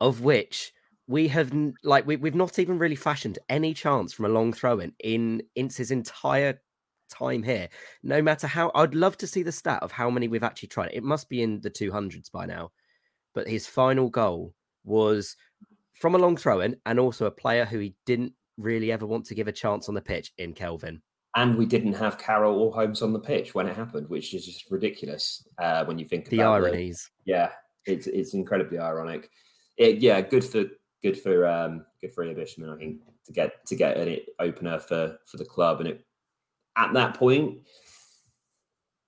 of 0.00 0.22
which 0.22 0.72
we 1.06 1.28
have 1.28 1.52
like 1.82 2.06
we, 2.06 2.16
we've 2.16 2.34
not 2.34 2.58
even 2.58 2.78
really 2.78 2.96
fashioned 2.96 3.38
any 3.48 3.74
chance 3.74 4.12
from 4.12 4.24
a 4.24 4.28
long 4.28 4.52
throw 4.52 4.78
in 4.78 4.92
in 5.02 5.42
Ince's 5.56 5.90
entire 5.90 6.60
time 7.10 7.42
here. 7.42 7.68
No 8.02 8.22
matter 8.22 8.46
how, 8.46 8.70
I'd 8.74 8.94
love 8.94 9.18
to 9.18 9.26
see 9.26 9.42
the 9.42 9.52
stat 9.52 9.82
of 9.82 9.92
how 9.92 10.08
many 10.08 10.28
we've 10.28 10.42
actually 10.42 10.68
tried. 10.68 10.92
It 10.94 11.02
must 11.02 11.28
be 11.28 11.42
in 11.42 11.60
the 11.60 11.70
two 11.70 11.92
hundreds 11.92 12.30
by 12.30 12.46
now, 12.46 12.70
but 13.34 13.48
his 13.48 13.66
final 13.66 14.08
goal 14.08 14.54
was 14.84 15.36
from 15.94 16.14
a 16.14 16.18
long 16.18 16.36
throw 16.36 16.60
in 16.60 16.76
and 16.86 16.98
also 16.98 17.26
a 17.26 17.30
player 17.30 17.64
who 17.64 17.78
he 17.78 17.94
didn't 18.06 18.32
really 18.58 18.90
ever 18.92 19.06
want 19.06 19.24
to 19.26 19.34
give 19.34 19.48
a 19.48 19.52
chance 19.52 19.88
on 19.88 19.94
the 19.94 20.00
pitch 20.02 20.32
in 20.38 20.52
Kelvin. 20.52 21.00
and 21.36 21.56
we 21.56 21.64
didn't 21.66 21.94
have 21.94 22.18
Carroll 22.18 22.60
or 22.60 22.72
Holmes 22.74 23.00
on 23.02 23.12
the 23.12 23.18
pitch 23.20 23.54
when 23.54 23.66
it 23.66 23.76
happened 23.76 24.08
which 24.08 24.34
is 24.34 24.44
just 24.44 24.70
ridiculous 24.70 25.46
uh, 25.58 25.84
when 25.84 25.98
you 25.98 26.04
think 26.06 26.28
The 26.28 26.40
about 26.40 26.64
ironies. 26.64 27.10
yeah 27.24 27.50
it's 27.86 28.06
it's 28.06 28.34
incredibly 28.34 28.78
ironic 28.78 29.30
it, 29.78 29.98
yeah 29.98 30.20
good 30.20 30.44
for 30.44 30.64
good 31.02 31.18
for 31.18 31.46
um 31.46 31.84
good 32.00 32.12
for 32.14 32.24
Ehibhatiomhan 32.24 32.74
I 32.74 32.78
think 32.78 33.00
to 33.26 33.32
get 33.32 33.64
to 33.66 33.74
get 33.76 33.96
an 33.96 34.18
opener 34.40 34.78
for 34.78 35.16
for 35.26 35.36
the 35.38 35.44
club 35.44 35.80
and 35.80 35.88
it 35.88 36.04
at 36.76 36.92
that 36.94 37.14
point 37.16 37.58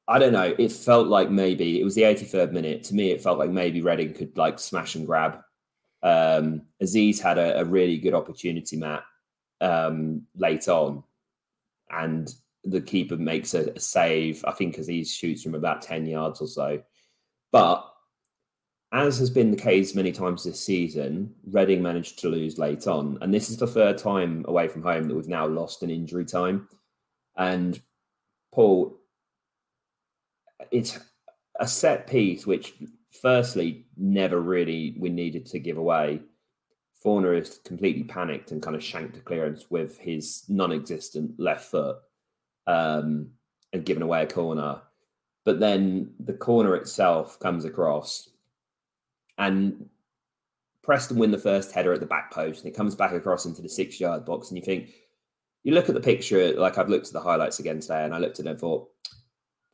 I 0.06 0.18
don't 0.18 0.32
know 0.32 0.54
it 0.58 0.72
felt 0.72 1.08
like 1.08 1.30
maybe 1.30 1.80
it 1.80 1.84
was 1.84 1.94
the 1.94 2.02
83rd 2.02 2.52
minute 2.52 2.84
to 2.84 2.94
me 2.94 3.10
it 3.10 3.22
felt 3.22 3.38
like 3.38 3.50
maybe 3.50 3.80
Reading 3.80 4.12
could 4.12 4.36
like 4.36 4.58
smash 4.58 4.94
and 4.94 5.06
grab 5.06 5.40
um 6.02 6.62
Azeez 6.82 7.20
had 7.20 7.38
a, 7.38 7.60
a 7.60 7.64
really 7.64 7.98
good 7.98 8.14
opportunity 8.14 8.76
Matt 8.76 9.04
um 9.60 10.22
late 10.36 10.68
on 10.68 11.02
and 11.90 12.32
the 12.64 12.80
keeper 12.80 13.16
makes 13.16 13.54
a, 13.54 13.70
a 13.70 13.80
save 13.80 14.44
I 14.46 14.52
think 14.52 14.76
Azeez 14.76 15.08
shoots 15.08 15.42
from 15.42 15.54
about 15.54 15.82
10 15.82 16.06
yards 16.06 16.40
or 16.40 16.48
so 16.48 16.82
but 17.52 17.90
as 18.94 19.18
has 19.18 19.28
been 19.28 19.50
the 19.50 19.56
case 19.56 19.96
many 19.96 20.12
times 20.12 20.44
this 20.44 20.60
season, 20.60 21.34
Reading 21.50 21.82
managed 21.82 22.20
to 22.20 22.28
lose 22.28 22.58
late 22.58 22.86
on. 22.86 23.18
And 23.20 23.34
this 23.34 23.50
is 23.50 23.56
the 23.56 23.66
third 23.66 23.98
time 23.98 24.44
away 24.46 24.68
from 24.68 24.84
home 24.84 25.08
that 25.08 25.16
we've 25.16 25.26
now 25.26 25.46
lost 25.46 25.82
in 25.82 25.90
injury 25.90 26.24
time. 26.24 26.68
And 27.36 27.80
Paul, 28.52 28.96
it's 30.70 30.98
a 31.60 31.68
set 31.68 32.06
piece 32.06 32.46
which, 32.46 32.74
firstly, 33.22 33.86
never 33.96 34.40
really 34.40 34.96
we 34.98 35.08
needed 35.08 35.46
to 35.46 35.58
give 35.58 35.78
away. 35.78 36.20
Fornah 37.02 37.32
is 37.32 37.60
completely 37.64 38.04
panicked 38.04 38.50
and 38.50 38.62
kind 38.62 38.74
of 38.74 38.82
shanked 38.82 39.16
a 39.16 39.20
clearance 39.20 39.70
with 39.70 39.98
his 39.98 40.44
non 40.48 40.72
existent 40.72 41.38
left 41.38 41.70
foot 41.70 41.96
um, 42.66 43.30
and 43.72 43.84
given 43.84 44.02
away 44.02 44.22
a 44.22 44.26
corner. 44.26 44.80
But 45.44 45.60
then 45.60 46.14
the 46.18 46.32
corner 46.32 46.74
itself 46.74 47.38
comes 47.38 47.66
across 47.66 48.30
and 49.36 49.88
Preston 50.82 51.18
win 51.18 51.30
the 51.30 51.38
first 51.38 51.72
header 51.72 51.92
at 51.92 52.00
the 52.00 52.06
back 52.06 52.30
post 52.30 52.64
and 52.64 52.72
it 52.72 52.76
comes 52.76 52.94
back 52.94 53.12
across 53.12 53.44
into 53.44 53.62
the 53.62 53.68
six 53.68 54.00
yard 54.00 54.24
box. 54.24 54.48
And 54.48 54.58
you 54.58 54.64
think, 54.64 54.90
you 55.62 55.72
look 55.72 55.88
at 55.88 55.94
the 55.94 56.00
picture, 56.00 56.52
like 56.54 56.78
I've 56.78 56.88
looked 56.88 57.08
at 57.08 57.12
the 57.12 57.20
highlights 57.20 57.58
again 57.58 57.80
today 57.80 58.04
and 58.04 58.14
I 58.14 58.18
looked 58.18 58.38
at 58.40 58.46
it 58.46 58.50
and 58.50 58.60
thought, 58.60 58.88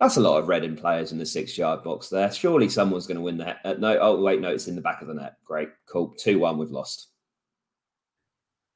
that's 0.00 0.16
a 0.16 0.20
lot 0.20 0.38
of 0.38 0.48
Reading 0.48 0.76
players 0.76 1.12
in 1.12 1.18
the 1.18 1.26
six 1.26 1.58
yard 1.58 1.84
box 1.84 2.08
there. 2.08 2.32
Surely 2.32 2.68
someone's 2.68 3.06
going 3.06 3.18
to 3.18 3.22
win 3.22 3.36
that. 3.38 3.58
Uh, 3.64 3.74
no, 3.78 3.98
oh, 4.00 4.20
wait, 4.20 4.40
no, 4.40 4.50
it's 4.50 4.66
in 4.66 4.74
the 4.74 4.80
back 4.80 5.02
of 5.02 5.08
the 5.08 5.14
net. 5.14 5.36
Great, 5.44 5.68
cool. 5.86 6.14
2 6.18 6.38
1, 6.38 6.58
we've 6.58 6.70
lost. 6.70 7.08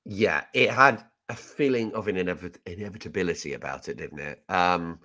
Yeah, 0.05 0.45
it 0.53 0.71
had 0.71 1.03
a 1.31 1.35
feeling 1.35 1.95
of 1.95 2.09
an 2.09 2.17
inevit- 2.17 2.59
inevitability 2.67 3.55
about 3.55 3.89
it, 3.89 3.97
didn't 3.97 4.19
it? 4.19 4.43
Um, 4.51 5.01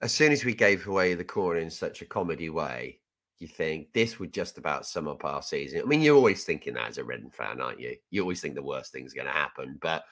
as 0.00 0.12
soon 0.12 0.32
as 0.32 0.46
we 0.46 0.54
gave 0.54 0.86
away 0.86 1.12
the 1.12 1.24
corner 1.24 1.60
in 1.60 1.70
such 1.70 2.00
a 2.00 2.06
comedy 2.06 2.48
way, 2.48 3.00
you 3.38 3.46
think 3.46 3.92
this 3.92 4.18
would 4.18 4.32
just 4.32 4.56
about 4.56 4.86
sum 4.86 5.08
up 5.08 5.26
our 5.26 5.42
season. 5.42 5.82
I 5.82 5.84
mean, 5.84 6.00
you're 6.00 6.16
always 6.16 6.44
thinking 6.44 6.72
that 6.74 6.88
as 6.88 6.98
a 6.98 7.04
Reading 7.04 7.30
fan, 7.30 7.60
aren't 7.60 7.80
you? 7.80 7.96
You 8.10 8.22
always 8.22 8.40
think 8.40 8.54
the 8.54 8.62
worst 8.62 8.92
thing's 8.92 9.12
going 9.12 9.26
to 9.26 9.32
happen, 9.32 9.78
but 9.82 10.04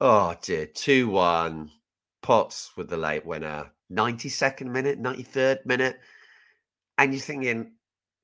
oh 0.00 0.36
dear, 0.40 0.66
two 0.66 1.08
one, 1.08 1.70
Potts 2.22 2.72
with 2.76 2.88
the 2.88 2.96
late 2.96 3.26
winner, 3.26 3.72
ninety 3.90 4.28
second 4.28 4.72
minute, 4.72 4.98
ninety 4.98 5.22
third 5.22 5.60
minute, 5.64 5.98
and 6.96 7.12
you're 7.12 7.20
thinking 7.20 7.72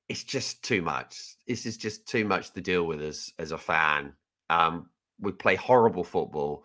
it's 0.07 0.23
just 0.23 0.63
too 0.63 0.81
much. 0.81 1.35
This 1.47 1.65
is 1.65 1.77
just 1.77 2.07
too 2.07 2.25
much 2.25 2.51
to 2.51 2.61
deal 2.61 2.83
with 2.85 3.01
as 3.01 3.33
as 3.39 3.51
a 3.51 3.57
fan. 3.57 4.13
Um, 4.49 4.89
we 5.19 5.31
play 5.31 5.55
horrible 5.55 6.03
football. 6.03 6.63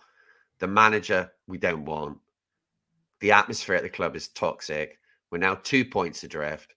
The 0.58 0.66
manager 0.66 1.30
we 1.46 1.58
don't 1.58 1.84
want. 1.84 2.18
The 3.20 3.32
atmosphere 3.32 3.76
at 3.76 3.82
the 3.82 3.88
club 3.88 4.16
is 4.16 4.28
toxic. 4.28 4.98
We're 5.30 5.38
now 5.38 5.54
two 5.54 5.84
points 5.84 6.22
adrift. 6.24 6.74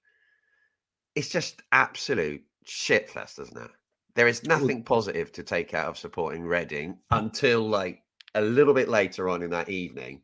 It's 1.16 1.30
just 1.30 1.62
absolute 1.72 2.44
shitfest, 2.66 3.40
isn't 3.40 3.58
it? 3.58 3.72
There 4.16 4.28
is 4.28 4.44
nothing 4.44 4.84
positive 4.84 5.32
to 5.34 5.44
take 5.44 5.74
out 5.74 5.88
of 5.88 5.98
supporting 5.98 6.46
Reading 6.46 6.98
until 7.12 7.68
like 7.68 8.04
a 8.36 8.42
little 8.42 8.74
bit 8.74 8.90
later 8.90 9.30
on 9.30 9.42
in 9.42 9.50
that 9.52 9.70
evening. 9.70 10.22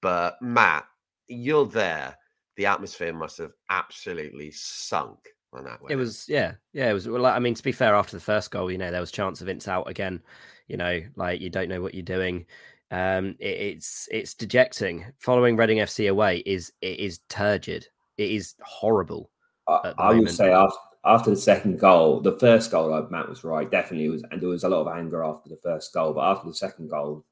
But 0.00 0.40
Matt, 0.40 0.86
you're 1.30 1.66
there. 1.66 2.16
The 2.56 2.66
atmosphere 2.66 3.12
must 3.12 3.38
have 3.38 3.52
absolutely 3.70 4.50
sunk 4.50 5.18
on 5.52 5.64
that. 5.64 5.80
It 5.88 5.96
was, 5.96 6.26
yeah, 6.28 6.54
yeah. 6.72 6.90
It 6.90 6.92
was. 6.92 7.08
Well, 7.08 7.26
I 7.26 7.38
mean, 7.38 7.54
to 7.54 7.62
be 7.62 7.72
fair, 7.72 7.94
after 7.94 8.16
the 8.16 8.22
first 8.22 8.50
goal, 8.50 8.70
you 8.70 8.78
know, 8.78 8.90
there 8.90 9.00
was 9.00 9.10
chance 9.10 9.40
of 9.40 9.48
Ince 9.48 9.68
out 9.68 9.88
again. 9.88 10.20
You 10.68 10.76
know, 10.76 11.00
like 11.16 11.40
you 11.40 11.50
don't 11.50 11.68
know 11.68 11.80
what 11.80 11.94
you're 11.94 12.02
doing. 12.02 12.46
Um, 12.90 13.36
it, 13.38 13.76
it's 13.76 14.08
it's 14.10 14.34
dejecting. 14.34 15.06
Following 15.18 15.56
Reading 15.56 15.78
FC 15.78 16.10
away 16.10 16.38
is 16.38 16.72
it 16.80 16.98
is 16.98 17.20
turgid. 17.28 17.86
It 18.18 18.30
is 18.30 18.54
horrible. 18.62 19.30
I, 19.68 19.76
at 19.76 19.96
the 19.96 20.02
I 20.02 20.08
will 20.08 20.16
moment. 20.16 20.34
say 20.34 20.52
after, 20.52 20.78
after 21.04 21.30
the 21.30 21.36
second 21.36 21.78
goal, 21.78 22.20
the 22.20 22.38
first 22.38 22.70
goal, 22.70 22.90
like 22.90 23.10
Matt 23.10 23.28
was 23.28 23.44
right, 23.44 23.70
definitely 23.70 24.08
was, 24.08 24.22
and 24.30 24.40
there 24.40 24.48
was 24.48 24.64
a 24.64 24.68
lot 24.68 24.82
of 24.82 24.96
anger 24.96 25.24
after 25.24 25.48
the 25.48 25.56
first 25.56 25.92
goal. 25.94 26.12
But 26.12 26.30
after 26.30 26.48
the 26.48 26.54
second 26.54 26.90
goal, 26.90 27.24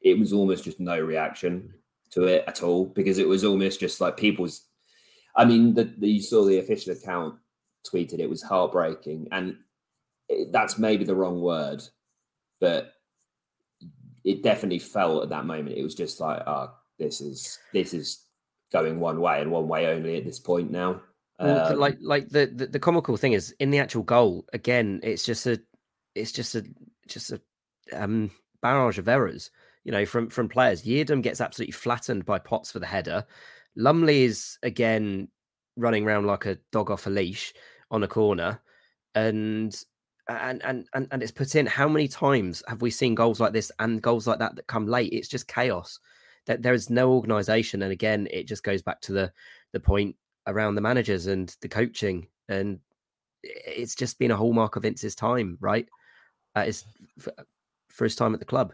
it 0.00 0.18
was 0.18 0.32
almost 0.32 0.64
just 0.64 0.80
no 0.80 1.00
reaction 1.00 1.72
to 2.10 2.24
it 2.24 2.44
at 2.46 2.62
all 2.62 2.86
because 2.86 3.18
it 3.18 3.28
was 3.28 3.44
almost 3.44 3.80
just 3.80 4.00
like 4.00 4.16
people's. 4.16 4.64
I 5.36 5.44
mean, 5.44 5.74
the, 5.74 5.84
the 5.84 6.08
you 6.08 6.22
saw 6.22 6.44
the 6.44 6.58
official 6.58 6.92
account 6.92 7.36
tweeted 7.86 8.18
it 8.18 8.30
was 8.30 8.42
heartbreaking, 8.42 9.28
and 9.32 9.56
that's 10.50 10.78
maybe 10.78 11.04
the 11.04 11.14
wrong 11.14 11.40
word, 11.40 11.82
but 12.60 12.92
it 14.24 14.42
definitely 14.42 14.78
felt 14.78 15.22
at 15.22 15.30
that 15.30 15.46
moment. 15.46 15.76
It 15.76 15.82
was 15.82 15.94
just 15.94 16.20
like, 16.20 16.42
oh, 16.46 16.74
this 16.98 17.20
is 17.20 17.58
this 17.72 17.94
is 17.94 18.24
going 18.72 19.00
one 19.00 19.20
way 19.20 19.40
and 19.40 19.50
one 19.50 19.68
way 19.68 19.86
only 19.86 20.16
at 20.16 20.24
this 20.24 20.38
point 20.38 20.70
now. 20.70 21.00
Well, 21.38 21.72
um, 21.72 21.78
like 21.78 21.98
like 22.00 22.28
the, 22.28 22.46
the, 22.46 22.66
the 22.66 22.80
comical 22.80 23.16
thing 23.16 23.32
is 23.32 23.54
in 23.60 23.70
the 23.70 23.78
actual 23.78 24.02
goal 24.02 24.44
again, 24.52 25.00
it's 25.02 25.24
just 25.24 25.46
a 25.46 25.60
it's 26.14 26.32
just 26.32 26.54
a 26.54 26.64
just 27.06 27.32
a 27.32 27.40
um, 27.92 28.30
barrage 28.60 28.98
of 28.98 29.08
errors. 29.08 29.50
You 29.84 29.92
know, 29.92 30.06
from 30.06 30.28
from 30.28 30.48
players. 30.48 30.82
Yiadom 30.82 31.22
gets 31.22 31.40
absolutely 31.40 31.72
flattened 31.72 32.26
by 32.26 32.38
Potts 32.38 32.72
for 32.72 32.78
the 32.78 32.86
header. 32.86 33.24
Lumley 33.76 34.24
is 34.24 34.58
again 34.62 35.28
running 35.76 36.04
around 36.04 36.26
like 36.26 36.46
a 36.46 36.58
dog 36.72 36.90
off 36.90 37.06
a 37.06 37.10
leash 37.10 37.54
on 37.90 38.02
a 38.02 38.08
corner, 38.08 38.60
and 39.14 39.74
and 40.28 40.62
and 40.64 40.88
and, 40.94 41.08
and 41.10 41.22
it's 41.22 41.32
put 41.32 41.54
in. 41.54 41.66
How 41.66 41.88
many 41.88 42.08
times 42.08 42.62
have 42.68 42.82
we 42.82 42.90
seen 42.90 43.14
goals 43.14 43.40
like 43.40 43.52
this 43.52 43.72
and 43.78 44.02
goals 44.02 44.26
like 44.26 44.38
that 44.40 44.56
that 44.56 44.66
come 44.66 44.86
late? 44.86 45.12
It's 45.12 45.28
just 45.28 45.48
chaos. 45.48 45.98
That 46.46 46.62
there 46.62 46.74
is 46.74 46.90
no 46.90 47.12
organisation, 47.12 47.82
and 47.82 47.92
again, 47.92 48.28
it 48.30 48.46
just 48.46 48.62
goes 48.62 48.82
back 48.82 49.00
to 49.02 49.12
the 49.12 49.32
the 49.72 49.80
point 49.80 50.16
around 50.46 50.74
the 50.74 50.80
managers 50.80 51.26
and 51.26 51.54
the 51.60 51.68
coaching, 51.68 52.26
and 52.48 52.80
it's 53.42 53.94
just 53.94 54.18
been 54.18 54.30
a 54.30 54.36
hallmark 54.36 54.76
of 54.76 54.84
Ince's 54.84 55.14
time, 55.14 55.56
right? 55.60 55.86
Uh, 56.56 56.64
it's 56.66 56.84
for 57.88 58.04
his 58.04 58.16
time 58.16 58.34
at 58.34 58.40
the 58.40 58.46
club. 58.46 58.72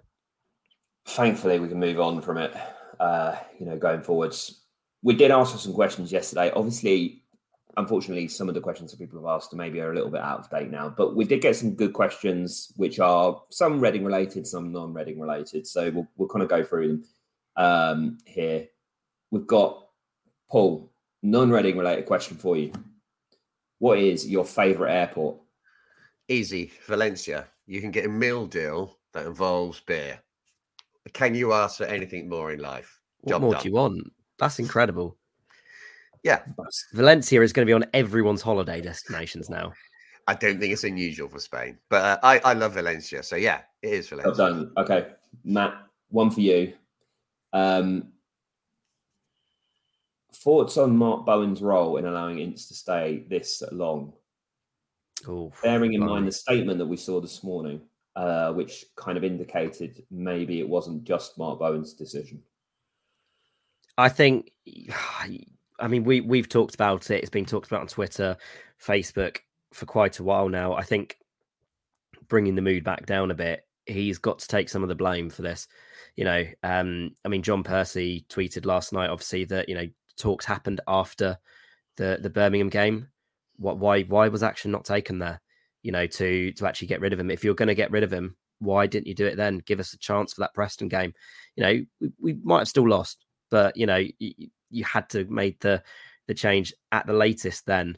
Thankfully, 1.06 1.58
we 1.58 1.68
can 1.68 1.78
move 1.78 2.00
on 2.00 2.20
from 2.20 2.38
it. 2.38 2.54
Uh, 2.98 3.36
you 3.58 3.66
know, 3.66 3.76
going 3.76 4.02
forwards, 4.02 4.62
we 5.02 5.14
did 5.14 5.30
ask 5.30 5.58
some 5.58 5.74
questions 5.74 6.10
yesterday. 6.10 6.50
Obviously, 6.54 7.24
unfortunately, 7.76 8.28
some 8.28 8.48
of 8.48 8.54
the 8.54 8.60
questions 8.60 8.90
that 8.90 8.98
people 8.98 9.20
have 9.20 9.28
asked 9.28 9.52
maybe 9.54 9.80
are 9.80 9.92
a 9.92 9.94
little 9.94 10.10
bit 10.10 10.20
out 10.20 10.40
of 10.40 10.50
date 10.50 10.70
now, 10.70 10.88
but 10.88 11.14
we 11.14 11.24
did 11.24 11.40
get 11.40 11.56
some 11.56 11.74
good 11.74 11.92
questions, 11.92 12.72
which 12.76 13.00
are 13.00 13.42
some 13.50 13.80
Reading 13.80 14.04
related, 14.04 14.46
some 14.46 14.72
non 14.72 14.94
Reading 14.94 15.20
related. 15.20 15.66
So 15.66 15.90
we'll, 15.90 16.08
we'll 16.16 16.28
kind 16.28 16.42
of 16.42 16.48
go 16.48 16.62
through 16.64 16.88
them 16.88 17.04
um, 17.56 18.18
here. 18.24 18.66
We've 19.30 19.46
got 19.46 19.88
Paul 20.50 20.90
non-Reading 21.22 21.76
related 21.76 22.06
question 22.06 22.36
for 22.36 22.56
you. 22.56 22.72
What 23.78 23.98
is 23.98 24.28
your 24.28 24.44
favourite 24.44 24.94
airport? 24.94 25.38
Easy, 26.28 26.72
Valencia. 26.86 27.48
You 27.66 27.80
can 27.80 27.90
get 27.90 28.06
a 28.06 28.08
meal 28.08 28.46
deal 28.46 28.98
that 29.12 29.26
involves 29.26 29.80
beer. 29.80 30.20
Can 31.12 31.34
you 31.34 31.52
ask 31.52 31.78
for 31.78 31.84
anything 31.84 32.28
more 32.28 32.52
in 32.52 32.60
life? 32.60 32.98
Job 33.28 33.42
what 33.42 33.42
more 33.42 33.52
done. 33.52 33.62
do 33.62 33.68
you 33.68 33.74
want? 33.74 34.12
That's 34.38 34.58
incredible. 34.58 35.16
Yeah. 36.22 36.42
Valencia 36.94 37.42
is 37.42 37.52
going 37.52 37.66
to 37.66 37.70
be 37.70 37.74
on 37.74 37.84
everyone's 37.92 38.42
holiday 38.42 38.80
destinations 38.80 39.50
now. 39.50 39.72
I 40.26 40.34
don't 40.34 40.58
think 40.58 40.72
it's 40.72 40.84
unusual 40.84 41.28
for 41.28 41.38
Spain, 41.38 41.78
but 41.90 42.02
uh, 42.02 42.18
I, 42.22 42.38
I 42.38 42.52
love 42.54 42.72
Valencia. 42.72 43.22
So 43.22 43.36
yeah, 43.36 43.60
it 43.82 43.92
is 43.92 44.08
Valencia. 44.08 44.30
Well 44.30 44.50
done. 44.50 44.72
Okay, 44.78 45.08
Matt, 45.44 45.74
one 46.08 46.30
for 46.30 46.40
you. 46.40 46.72
Um, 47.52 48.10
Thoughts 50.34 50.76
on 50.76 50.96
Mark 50.96 51.24
Bowen's 51.24 51.62
role 51.62 51.96
in 51.96 52.06
allowing 52.06 52.38
Ince 52.38 52.68
to 52.68 52.74
stay 52.74 53.24
this 53.30 53.62
long? 53.70 54.12
Oh, 55.28 55.52
Bearing 55.62 55.94
in 55.94 56.04
mind 56.04 56.26
the 56.26 56.32
statement 56.32 56.78
that 56.78 56.86
we 56.86 56.96
saw 56.96 57.20
this 57.20 57.42
morning, 57.44 57.80
uh, 58.16 58.52
which 58.52 58.84
kind 58.96 59.16
of 59.16 59.24
indicated 59.24 60.02
maybe 60.10 60.60
it 60.60 60.68
wasn't 60.68 61.04
just 61.04 61.38
Mark 61.38 61.58
Bowen's 61.58 61.94
decision. 61.94 62.42
I 63.96 64.08
think, 64.08 64.50
I 65.78 65.88
mean, 65.88 66.04
we 66.04 66.20
we've 66.20 66.48
talked 66.48 66.74
about 66.74 67.10
it. 67.10 67.20
It's 67.20 67.30
been 67.30 67.44
talked 67.44 67.66
about 67.66 67.82
on 67.82 67.86
Twitter, 67.86 68.36
Facebook 68.84 69.38
for 69.72 69.86
quite 69.86 70.18
a 70.18 70.24
while 70.24 70.48
now. 70.48 70.74
I 70.74 70.82
think 70.82 71.18
bringing 72.28 72.54
the 72.54 72.62
mood 72.62 72.84
back 72.84 73.06
down 73.06 73.30
a 73.30 73.34
bit, 73.34 73.66
he's 73.86 74.18
got 74.18 74.38
to 74.40 74.48
take 74.48 74.68
some 74.68 74.82
of 74.82 74.88
the 74.88 74.94
blame 74.94 75.30
for 75.30 75.42
this. 75.42 75.68
You 76.16 76.24
know, 76.24 76.44
um, 76.62 77.12
I 77.24 77.28
mean, 77.28 77.42
John 77.42 77.62
Percy 77.62 78.26
tweeted 78.28 78.66
last 78.66 78.92
night, 78.92 79.10
obviously, 79.10 79.44
that 79.46 79.68
you 79.68 79.74
know 79.74 79.88
talks 80.16 80.44
happened 80.44 80.80
after 80.86 81.38
the 81.96 82.18
the 82.20 82.30
Birmingham 82.30 82.68
game. 82.68 83.08
What 83.56 83.78
why 83.78 84.02
why 84.02 84.28
was 84.28 84.42
action 84.42 84.70
not 84.70 84.84
taken 84.84 85.18
there? 85.18 85.40
You 85.84 85.92
know, 85.92 86.06
to 86.08 86.50
to 86.52 86.66
actually 86.66 86.88
get 86.88 87.00
rid 87.00 87.12
of 87.12 87.20
him. 87.20 87.30
If 87.30 87.44
you're 87.44 87.54
going 87.54 87.68
to 87.68 87.74
get 87.76 87.92
rid 87.92 88.02
of 88.02 88.12
him, 88.12 88.34
why 88.58 88.86
didn't 88.86 89.06
you 89.06 89.14
do 89.14 89.26
it 89.26 89.36
then? 89.36 89.62
Give 89.66 89.78
us 89.78 89.92
a 89.92 89.98
chance 89.98 90.32
for 90.32 90.40
that 90.40 90.54
Preston 90.54 90.88
game. 90.88 91.14
You 91.54 91.62
know, 91.62 91.84
we, 92.00 92.12
we 92.20 92.32
might 92.42 92.60
have 92.60 92.68
still 92.68 92.88
lost, 92.88 93.24
but 93.50 93.76
you 93.76 93.86
know, 93.86 94.02
you, 94.18 94.48
you 94.70 94.84
had 94.84 95.08
to 95.10 95.24
make 95.26 95.60
the 95.60 95.82
the 96.26 96.34
change 96.34 96.74
at 96.90 97.06
the 97.06 97.12
latest 97.12 97.66
then. 97.66 97.96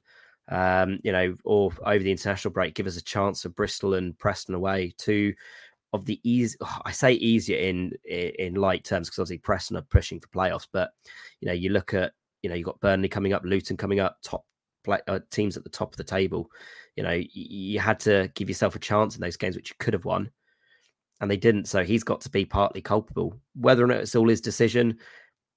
Um, 0.48 1.00
you 1.02 1.10
know, 1.10 1.34
or 1.44 1.72
over 1.84 2.02
the 2.02 2.10
international 2.10 2.52
break, 2.52 2.74
give 2.74 2.86
us 2.86 2.96
a 2.96 3.02
chance 3.02 3.44
of 3.44 3.56
Bristol 3.56 3.94
and 3.94 4.16
Preston 4.16 4.54
away. 4.54 4.94
Two 4.96 5.34
of 5.92 6.04
the 6.04 6.20
easy, 6.22 6.56
I 6.84 6.92
say 6.92 7.12
easier 7.14 7.58
in 7.58 7.92
in 8.04 8.54
light 8.54 8.84
terms 8.84 9.08
because 9.08 9.18
obviously 9.18 9.38
Preston 9.38 9.76
are 9.76 9.82
pushing 9.82 10.20
for 10.20 10.28
playoffs, 10.28 10.68
but 10.72 10.90
you 11.40 11.46
know, 11.46 11.54
you 11.54 11.70
look 11.70 11.94
at 11.94 12.12
you 12.42 12.50
know 12.50 12.56
you've 12.56 12.66
got 12.66 12.80
Burnley 12.80 13.08
coming 13.08 13.32
up, 13.32 13.42
Luton 13.44 13.76
coming 13.76 14.00
up, 14.00 14.18
top 14.22 14.44
uh, 14.88 15.20
teams 15.30 15.56
at 15.56 15.64
the 15.64 15.70
top 15.70 15.92
of 15.92 15.96
the 15.96 16.04
table. 16.04 16.50
You 16.96 17.02
know, 17.02 17.12
you, 17.12 17.28
you 17.32 17.80
had 17.80 18.00
to 18.00 18.30
give 18.34 18.48
yourself 18.48 18.74
a 18.74 18.80
chance 18.80 19.14
in 19.14 19.20
those 19.20 19.36
games, 19.36 19.56
which 19.56 19.70
you 19.70 19.76
could 19.78 19.94
have 19.94 20.04
won, 20.04 20.30
and 21.20 21.30
they 21.30 21.36
didn't. 21.36 21.68
So 21.68 21.84
he's 21.84 22.04
got 22.04 22.20
to 22.22 22.30
be 22.30 22.44
partly 22.44 22.80
culpable. 22.80 23.34
Whether 23.54 23.84
or 23.84 23.88
not 23.88 23.98
it's 23.98 24.16
all 24.16 24.28
his 24.28 24.40
decision, 24.40 24.98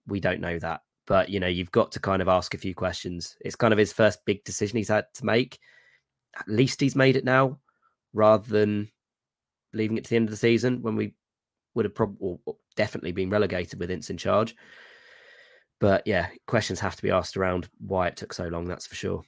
we 0.07 0.19
don't 0.19 0.41
know 0.41 0.59
that. 0.59 0.81
But 1.07 1.29
you 1.29 1.39
know, 1.39 1.47
you've 1.47 1.71
got 1.71 1.91
to 1.93 1.99
kind 1.99 2.21
of 2.21 2.27
ask 2.27 2.53
a 2.53 2.59
few 2.59 2.75
questions. 2.75 3.35
It's 3.41 3.55
kind 3.55 3.73
of 3.73 3.79
his 3.79 3.93
first 3.93 4.19
big 4.25 4.43
decision 4.43 4.77
he's 4.77 4.89
had 4.89 5.05
to 5.15 5.25
make. 5.25 5.59
At 6.39 6.47
least 6.47 6.81
he's 6.81 6.95
made 6.95 7.15
it 7.15 7.25
now, 7.25 7.59
rather 8.13 8.47
than 8.47 8.89
leaving 9.73 9.97
it 9.97 10.03
to 10.03 10.09
the 10.11 10.15
end 10.15 10.27
of 10.27 10.31
the 10.31 10.37
season 10.37 10.81
when 10.81 10.95
we 10.95 11.13
would 11.75 11.85
have 11.85 11.95
probably 11.95 12.37
definitely 12.75 13.11
been 13.11 13.29
relegated 13.29 13.79
with 13.79 13.91
Ince 13.91 14.09
in 14.09 14.17
charge. 14.17 14.55
But 15.79 16.05
yeah, 16.05 16.27
questions 16.45 16.79
have 16.79 16.95
to 16.97 17.03
be 17.03 17.11
asked 17.11 17.37
around 17.37 17.69
why 17.79 18.07
it 18.07 18.17
took 18.17 18.33
so 18.33 18.47
long. 18.47 18.65
That's 18.65 18.87
for 18.87 18.95
sure. 18.95 19.23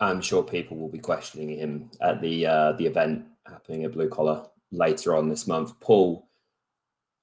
I'm 0.00 0.20
sure 0.20 0.42
people 0.42 0.76
will 0.76 0.88
be 0.88 0.98
questioning 0.98 1.58
him 1.58 1.90
at 2.00 2.20
the 2.20 2.46
uh, 2.46 2.72
the 2.72 2.86
event 2.86 3.24
happening 3.46 3.84
at 3.84 3.92
Blue 3.92 4.08
Collar 4.08 4.46
later 4.72 5.16
on 5.16 5.28
this 5.28 5.46
month. 5.46 5.78
Paul, 5.80 6.28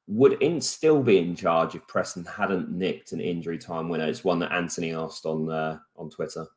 would 0.07 0.41
Ince 0.41 0.67
still 0.67 1.03
be 1.03 1.17
in 1.17 1.35
charge 1.35 1.75
if 1.75 1.87
Preston 1.87 2.25
hadn't 2.25 2.71
nicked 2.71 3.11
an 3.11 3.19
injury 3.19 3.57
time 3.57 3.89
winner? 3.89 4.07
It's 4.07 4.23
one 4.23 4.39
that 4.39 4.51
Anthony 4.51 4.93
asked 4.93 5.25
on 5.25 5.49
uh, 5.49 5.79
on 5.97 6.09
Twitter. 6.09 6.47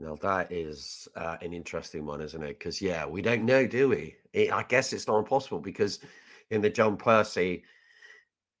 Now 0.00 0.16
that 0.22 0.50
is 0.50 1.08
uh, 1.16 1.36
an 1.40 1.52
interesting 1.52 2.06
one, 2.06 2.20
isn't 2.20 2.42
it? 2.42 2.58
Because 2.58 2.80
yeah, 2.80 3.06
we 3.06 3.22
don't 3.22 3.44
know, 3.44 3.66
do 3.66 3.88
we? 3.88 4.16
It, 4.32 4.52
I 4.52 4.62
guess 4.64 4.92
it's 4.92 5.06
not 5.06 5.18
impossible 5.18 5.60
because 5.60 6.00
in 6.50 6.60
the 6.60 6.70
John 6.70 6.96
Percy 6.96 7.62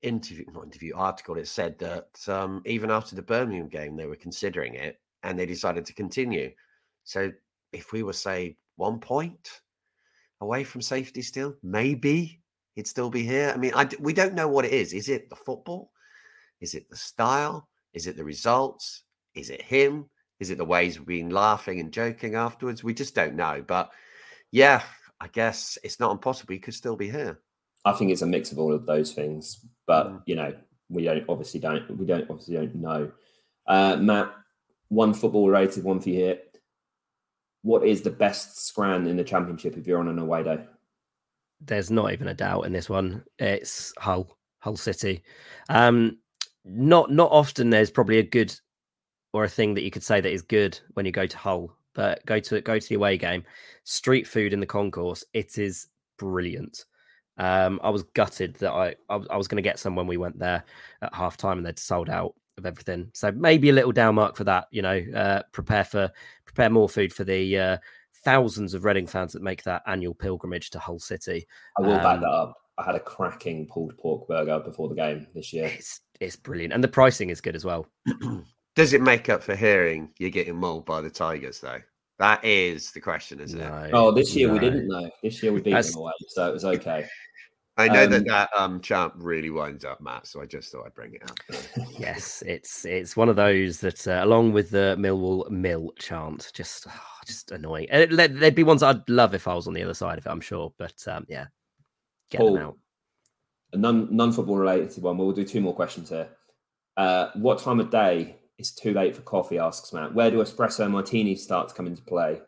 interview, 0.04 0.44
not 0.52 0.64
interview 0.64 0.94
article, 0.94 1.36
it 1.36 1.48
said 1.48 1.78
that 1.78 2.08
um, 2.28 2.62
even 2.66 2.90
after 2.90 3.16
the 3.16 3.22
Birmingham 3.22 3.68
game, 3.68 3.96
they 3.96 4.06
were 4.06 4.16
considering 4.16 4.74
it 4.74 5.00
and 5.22 5.38
they 5.38 5.46
decided 5.46 5.84
to 5.86 5.94
continue. 5.94 6.50
So 7.04 7.32
if 7.72 7.92
we 7.92 8.02
were 8.02 8.12
say 8.12 8.56
one 8.76 9.00
point 9.00 9.60
away 10.40 10.64
from 10.64 10.82
safety, 10.82 11.22
still 11.22 11.54
maybe 11.62 12.40
he'd 12.74 12.86
still 12.86 13.10
be 13.10 13.22
here. 13.22 13.52
I 13.54 13.56
mean, 13.56 13.72
I, 13.74 13.88
we 14.00 14.12
don't 14.12 14.34
know 14.34 14.48
what 14.48 14.64
it 14.64 14.72
is. 14.72 14.92
Is 14.92 15.08
it 15.08 15.30
the 15.30 15.36
football? 15.36 15.90
Is 16.60 16.74
it 16.74 16.88
the 16.88 16.96
style? 16.96 17.68
Is 17.92 18.06
it 18.06 18.16
the 18.16 18.24
results? 18.24 19.02
Is 19.34 19.50
it 19.50 19.62
him? 19.62 20.08
Is 20.40 20.50
it 20.50 20.58
the 20.58 20.64
ways 20.64 20.98
we've 20.98 21.06
been 21.06 21.30
laughing 21.30 21.80
and 21.80 21.92
joking 21.92 22.34
afterwards? 22.34 22.84
We 22.84 22.94
just 22.94 23.14
don't 23.14 23.36
know. 23.36 23.64
But 23.66 23.90
yeah, 24.50 24.82
I 25.20 25.28
guess 25.28 25.78
it's 25.82 26.00
not 26.00 26.12
impossible. 26.12 26.52
He 26.52 26.58
could 26.58 26.74
still 26.74 26.96
be 26.96 27.10
here. 27.10 27.40
I 27.84 27.92
think 27.92 28.10
it's 28.10 28.22
a 28.22 28.26
mix 28.26 28.50
of 28.50 28.58
all 28.58 28.72
of 28.72 28.86
those 28.86 29.12
things, 29.12 29.64
but 29.86 30.08
mm. 30.08 30.22
you 30.26 30.36
know, 30.36 30.54
we 30.88 31.04
don't 31.04 31.24
obviously 31.28 31.60
don't 31.60 31.90
we 31.96 32.06
don't 32.06 32.28
obviously 32.30 32.56
don't 32.56 32.74
know. 32.74 33.10
Uh, 33.66 33.96
Matt, 33.96 34.32
one 34.88 35.14
football 35.14 35.48
related 35.48 35.84
one 35.84 36.00
for 36.00 36.10
you 36.10 36.16
here. 36.16 36.38
What 37.62 37.86
is 37.86 38.02
the 38.02 38.10
best 38.10 38.66
scran 38.66 39.06
in 39.06 39.16
the 39.16 39.24
championship 39.24 39.76
if 39.76 39.86
you're 39.86 39.98
on 39.98 40.08
an 40.08 40.18
away 40.18 40.42
day? 40.42 40.64
There's 41.60 41.90
not 41.90 42.12
even 42.12 42.28
a 42.28 42.34
doubt 42.34 42.66
in 42.66 42.72
this 42.72 42.90
one. 42.90 43.24
It's 43.38 43.94
Hull, 43.98 44.36
Hull 44.58 44.76
City. 44.76 45.22
Um, 45.70 46.18
not 46.64 47.10
not 47.10 47.30
often. 47.30 47.70
There's 47.70 47.90
probably 47.90 48.18
a 48.18 48.22
good 48.22 48.54
or 49.32 49.44
a 49.44 49.48
thing 49.48 49.74
that 49.74 49.82
you 49.82 49.90
could 49.90 50.04
say 50.04 50.20
that 50.20 50.32
is 50.32 50.42
good 50.42 50.78
when 50.92 51.06
you 51.06 51.12
go 51.12 51.26
to 51.26 51.38
Hull, 51.38 51.74
but 51.94 52.24
go 52.26 52.38
to 52.38 52.60
go 52.60 52.78
to 52.78 52.88
the 52.88 52.94
away 52.94 53.16
game. 53.16 53.44
Street 53.84 54.26
food 54.26 54.52
in 54.52 54.60
the 54.60 54.66
concourse, 54.66 55.24
it 55.32 55.58
is 55.58 55.88
brilliant. 56.18 56.84
Um, 57.36 57.80
I 57.82 57.90
was 57.90 58.04
gutted 58.14 58.54
that 58.56 58.72
I 58.72 58.94
I, 59.08 59.16
I 59.30 59.36
was 59.36 59.48
going 59.48 59.56
to 59.56 59.68
get 59.68 59.78
some 59.78 59.96
when 59.96 60.06
we 60.06 60.16
went 60.16 60.38
there 60.38 60.64
at 61.02 61.14
half 61.14 61.36
time 61.36 61.58
and 61.58 61.66
they'd 61.66 61.78
sold 61.78 62.08
out 62.10 62.34
of 62.56 62.66
everything. 62.66 63.10
So 63.14 63.32
maybe 63.32 63.70
a 63.70 63.72
little 63.72 63.92
down 63.92 64.14
mark 64.14 64.36
for 64.36 64.44
that. 64.44 64.68
You 64.70 64.82
know, 64.82 65.04
uh, 65.14 65.42
prepare 65.52 65.84
for 65.84 66.10
prepare 66.44 66.70
more 66.70 66.88
food 66.88 67.12
for 67.12 67.24
the 67.24 67.58
uh, 67.58 67.76
thousands 68.24 68.74
of 68.74 68.84
Reading 68.84 69.06
fans 69.06 69.32
that 69.32 69.42
make 69.42 69.62
that 69.64 69.82
annual 69.86 70.14
pilgrimage 70.14 70.70
to 70.70 70.78
Hull 70.78 70.98
City. 70.98 71.46
I 71.78 71.82
will 71.82 71.94
um, 71.94 72.02
back 72.02 72.20
that 72.20 72.26
up. 72.26 72.54
I 72.78 72.84
had 72.84 72.94
a 72.96 73.00
cracking 73.00 73.66
pulled 73.66 73.96
pork 73.98 74.26
burger 74.26 74.58
before 74.60 74.88
the 74.88 74.94
game 74.94 75.26
this 75.34 75.52
year. 75.52 75.66
It's 75.66 76.00
it's 76.20 76.36
brilliant, 76.36 76.72
and 76.72 76.82
the 76.82 76.88
pricing 76.88 77.30
is 77.30 77.40
good 77.40 77.56
as 77.56 77.64
well. 77.64 77.86
Does 78.76 78.92
it 78.92 79.02
make 79.02 79.28
up 79.28 79.42
for 79.42 79.54
hearing 79.54 80.10
you're 80.18 80.30
getting 80.30 80.56
mauled 80.56 80.84
by 80.84 81.00
the 81.00 81.10
Tigers, 81.10 81.60
though? 81.60 81.80
That 82.18 82.44
is 82.44 82.90
the 82.92 83.00
question, 83.00 83.40
isn't 83.40 83.60
it? 83.60 83.90
Oh, 83.92 84.10
this 84.12 84.34
year 84.34 84.52
we 84.52 84.58
didn't 84.58 84.88
know. 84.88 85.08
This 85.22 85.42
year 85.42 85.52
we 85.52 85.60
beat 85.60 85.70
That's- 85.70 85.92
them 85.92 86.02
away, 86.02 86.12
so 86.28 86.48
it 86.48 86.52
was 86.52 86.64
okay. 86.64 87.06
I 87.76 87.88
know 87.88 88.06
that 88.06 88.18
Um, 88.20 88.24
that 88.24 88.50
um 88.56 88.80
chant 88.80 89.12
really 89.16 89.50
winds 89.50 89.84
up 89.84 90.00
Matt, 90.00 90.26
so 90.26 90.40
I 90.40 90.46
just 90.46 90.70
thought 90.70 90.86
I'd 90.86 90.94
bring 90.94 91.14
it 91.14 91.22
up. 91.28 91.36
Yes, 91.98 92.42
it's 92.46 92.84
it's 92.84 93.16
one 93.16 93.28
of 93.28 93.36
those 93.36 93.80
that, 93.80 94.06
uh, 94.06 94.20
along 94.22 94.52
with 94.52 94.70
the 94.70 94.96
Millwall 94.98 95.48
Mill 95.50 95.90
chant, 95.98 96.50
just 96.54 96.86
oh, 96.88 97.00
just 97.26 97.50
annoying. 97.50 97.88
There- 97.90 98.28
There'd 98.28 98.54
be 98.54 98.62
ones 98.62 98.82
I'd 98.82 99.08
love 99.08 99.34
if 99.34 99.48
I 99.48 99.54
was 99.54 99.66
on 99.66 99.74
the 99.74 99.82
other 99.82 99.94
side 99.94 100.18
of 100.18 100.26
it, 100.26 100.30
I'm 100.30 100.40
sure. 100.40 100.72
But 100.78 101.02
um, 101.08 101.26
yeah, 101.28 101.46
get 102.30 102.38
Paul, 102.40 102.54
them 102.54 102.62
out. 102.62 102.78
A 103.72 103.76
non 103.76 104.14
non 104.14 104.32
football 104.32 104.56
related 104.58 105.02
one. 105.02 105.18
We'll 105.18 105.32
do 105.32 105.44
two 105.44 105.60
more 105.60 105.74
questions 105.74 106.10
here. 106.10 106.28
Uh, 106.96 107.30
what 107.34 107.58
time 107.58 107.80
of 107.80 107.90
day 107.90 108.36
is 108.58 108.70
too 108.70 108.92
late 108.92 109.16
for 109.16 109.22
coffee? 109.22 109.58
Asks 109.58 109.92
Matt. 109.92 110.14
Where 110.14 110.30
do 110.30 110.38
espresso 110.38 110.88
martinis 110.88 111.42
start 111.42 111.68
to 111.70 111.74
come 111.74 111.88
into 111.88 112.02
play? 112.02 112.40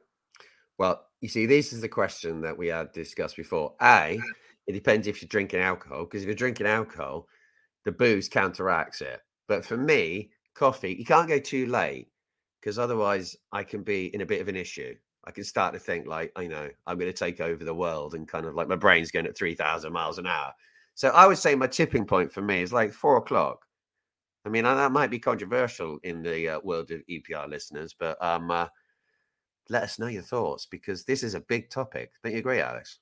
Well, 0.79 1.03
you 1.21 1.29
see, 1.29 1.47
this 1.47 1.73
is 1.73 1.81
the 1.81 1.89
question 1.89 2.43
that 2.43 2.57
we 2.57 2.69
had 2.69 2.93
discussed 2.93 3.37
before. 3.37 3.75
A, 3.83 4.21
it 4.67 4.73
depends 4.73 5.07
if 5.07 5.23
you're 5.23 5.29
drinking 5.29 5.61
alcohol, 5.61 6.05
because 6.05 6.23
if 6.23 6.27
you're 6.27 6.35
drinking 6.35 6.67
alcohol, 6.67 7.29
the 7.85 7.93
booze 7.93 8.29
counteracts 8.29 9.01
it. 9.01 9.21
But 9.49 9.65
for 9.65 9.77
me, 9.77 10.31
coffee, 10.55 10.97
you 10.99 11.05
can't 11.05 11.29
go 11.29 11.39
too 11.39 11.67
late 11.67 12.09
because 12.61 12.79
otherwise 12.79 13.37
I 13.53 13.63
can 13.63 13.83
be 13.83 14.07
in 14.15 14.23
a 14.23 14.27
bit 14.27 14.41
of 14.41 14.49
an 14.49 14.57
issue. 14.57 14.95
I 15.25 15.31
can 15.31 15.45
start 15.45 15.73
to 15.75 15.81
think 15.81 16.07
like, 16.07 16.33
I 16.37 16.47
know, 16.47 16.69
I'm 16.87 16.99
going 16.99 17.13
to 17.13 17.17
take 17.17 17.41
over 17.41 17.65
the 17.65 17.75
world 17.75 18.15
and 18.15 18.29
kind 18.29 18.47
of 18.47 18.55
like 18.55 18.69
my 18.69 18.77
brain's 18.77 19.11
going 19.11 19.27
at 19.27 19.37
3,000 19.37 19.93
miles 19.93 20.19
an 20.19 20.27
hour. 20.27 20.53
So 20.95 21.11
I 21.11 21.27
would 21.27 21.39
say 21.39 21.55
my 21.55 21.67
tipping 21.67 22.07
point 22.07 22.33
for 22.33 22.43
me 22.43 22.63
is 22.63 22.73
like 22.73 22.93
four 22.93 23.19
o'clock. 23.19 23.67
I 24.45 24.49
mean, 24.49 24.65
that 24.65 24.93
might 24.93 25.11
be 25.11 25.19
controversial 25.19 25.99
in 26.05 26.23
the 26.23 26.49
uh, 26.49 26.61
world 26.63 26.91
of 26.93 27.03
EPR 27.11 27.49
listeners, 27.49 27.95
but 27.99 28.23
um, 28.25 28.51
uh, 28.51 28.69
let 29.69 29.83
us 29.83 29.99
know 29.99 30.07
your 30.07 30.23
thoughts 30.23 30.67
because 30.67 31.05
this 31.05 31.25
is 31.25 31.35
a 31.35 31.41
big 31.41 31.69
topic. 31.71 32.13
Don't 32.23 32.33
you 32.33 32.39
agree, 32.39 32.61
Alex? 32.61 33.01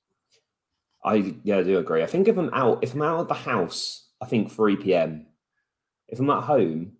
I 1.05 1.35
yeah, 1.43 1.59
I 1.59 1.63
do 1.63 1.77
agree. 1.77 2.01
I 2.03 2.07
think 2.07 2.27
if 2.27 2.37
I'm 2.37 2.49
out, 2.51 2.83
if 2.83 2.95
I'm 2.95 3.03
out 3.03 3.19
of 3.19 3.27
the 3.27 3.35
house, 3.35 4.07
I 4.19 4.25
think 4.25 4.51
3 4.51 4.75
p.m. 4.77 5.27
If 6.07 6.19
I'm 6.19 6.29
at 6.31 6.43
home, 6.43 6.93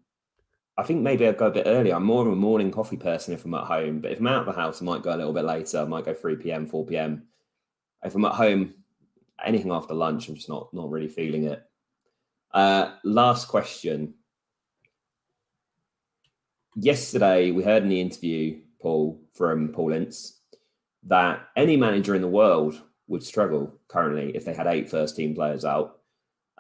I 0.78 0.84
think 0.84 1.02
maybe 1.02 1.28
I'd 1.28 1.38
go 1.38 1.48
a 1.48 1.52
bit 1.52 1.66
earlier. 1.66 1.96
I'm 1.96 2.06
more 2.06 2.26
of 2.26 2.32
a 2.32 2.36
morning 2.36 2.70
coffee 2.72 2.98
person 2.98 3.34
if 3.34 3.46
I'm 3.46 3.54
at 3.56 3.64
home, 3.64 4.02
but 4.02 4.12
if 4.12 4.20
I'm 4.20 4.28
out 4.28 4.48
of 4.48 4.54
the 4.54 4.62
house, 4.62 4.82
I 4.82 4.86
might 4.86 5.02
go 5.02 5.14
a 5.14 5.18
little 5.18 5.34
bit 5.34 5.46
later. 5.46 5.80
I 5.80 5.86
might 5.86 6.06
go 6.06 6.14
3 6.14 6.36
p.m., 6.36 6.68
4 6.68 6.86
p.m. 6.86 7.24
If 8.04 8.14
I'm 8.14 8.26
at 8.26 8.34
home, 8.34 8.76
anything 9.44 9.72
after 9.72 9.96
lunch, 9.96 10.30
I'm 10.30 10.36
just 10.36 10.50
not 10.50 10.72
not 10.74 10.92
really 10.92 11.10
feeling 11.10 11.46
it. 11.46 11.64
Uh, 12.54 12.92
last 13.04 13.48
question. 13.48 14.14
Yesterday, 16.76 17.52
we 17.52 17.64
heard 17.64 17.84
in 17.84 17.90
the 17.90 18.02
interview, 18.02 18.60
Paul, 18.82 19.20
from 19.34 19.70
Paul 19.70 19.94
Ince, 19.94 20.42
that 21.04 21.48
any 21.56 21.76
manager 21.76 22.14
in 22.14 22.22
the 22.22 22.28
world 22.28 22.82
would 23.08 23.24
struggle 23.24 23.80
currently 23.88 24.36
if 24.36 24.46
they 24.46 24.54
had 24.54 24.68
eight 24.68 24.90
first 24.90 25.16
team 25.16 25.36
players 25.36 25.66
out. 25.66 26.00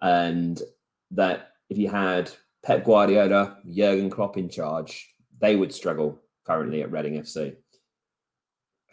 And 0.01 0.62
that 1.12 1.51
if 1.69 1.77
you 1.77 1.89
had 1.89 2.31
Pep 2.63 2.84
Guardiola, 2.84 3.58
Jurgen 3.69 4.10
Klopp 4.10 4.38
in 4.38 4.49
charge, 4.49 5.13
they 5.39 5.55
would 5.55 5.73
struggle 5.73 6.21
currently 6.45 6.81
at 6.81 6.91
Reading 6.91 7.21
FC. 7.21 7.55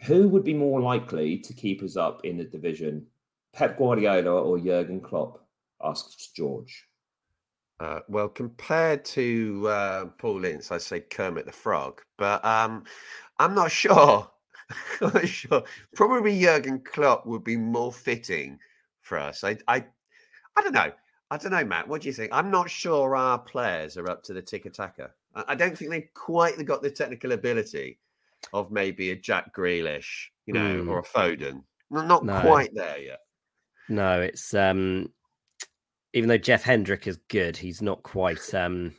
Who 0.05 0.27
would 0.29 0.43
be 0.43 0.53
more 0.53 0.81
likely 0.81 1.37
to 1.39 1.53
keep 1.53 1.81
us 1.81 1.95
up 1.95 2.25
in 2.25 2.37
the 2.37 2.43
division, 2.43 3.05
Pep 3.53 3.77
Guardiola 3.77 4.41
or 4.41 4.59
Jurgen 4.59 4.99
Klopp? 4.99 5.39
asks 5.83 6.27
George. 6.27 6.87
Uh, 7.79 7.99
well, 8.07 8.29
compared 8.29 9.03
to 9.03 9.67
uh, 9.67 10.05
Paul 10.17 10.45
Ince, 10.45 10.71
I'd 10.71 10.81
say 10.81 11.01
Kermit 11.01 11.45
the 11.45 11.51
Frog, 11.51 12.01
but 12.17 12.43
um, 12.45 12.83
I'm 13.39 13.55
not 13.55 13.71
sure. 13.71 14.29
Sure. 15.25 15.63
Probably 15.95 16.39
Jurgen 16.39 16.79
Klopp 16.81 17.25
would 17.25 17.43
be 17.43 17.57
more 17.57 17.91
fitting 17.91 18.59
for 19.01 19.17
us. 19.17 19.43
I, 19.43 19.57
I, 19.67 19.85
I 20.55 20.61
don't 20.61 20.73
know. 20.73 20.91
I 21.31 21.37
don't 21.37 21.51
know, 21.51 21.65
Matt. 21.65 21.87
What 21.87 22.01
do 22.01 22.07
you 22.07 22.13
think? 22.13 22.31
I'm 22.33 22.51
not 22.51 22.69
sure 22.69 23.15
our 23.15 23.39
players 23.39 23.97
are 23.97 24.09
up 24.09 24.23
to 24.23 24.33
the 24.33 24.41
tiki-taka. 24.41 25.09
I, 25.35 25.55
don't 25.55 25.75
think 25.77 25.89
they've 25.89 26.13
quite 26.13 26.63
got 26.65 26.83
the 26.83 26.91
technical 26.91 27.31
ability 27.31 27.99
of 28.53 28.71
maybe 28.71 29.11
a 29.11 29.15
Jack 29.15 29.55
Grealish, 29.55 30.27
you 30.45 30.53
know, 30.53 30.83
Mm. 30.83 30.89
or 30.89 30.99
a 30.99 31.03
Foden. 31.03 31.63
Not, 31.89 32.07
not 32.07 32.23
No. 32.25 32.41
quite 32.41 32.73
there 32.75 32.99
yet. 32.99 33.19
No, 33.89 34.21
it's 34.21 34.53
um 34.53 35.11
even 36.13 36.29
though 36.29 36.37
Jeff 36.37 36.63
Hendrick 36.63 37.07
is 37.07 37.17
good, 37.29 37.57
he's 37.57 37.81
not 37.81 38.03
quite 38.03 38.53
um 38.53 38.93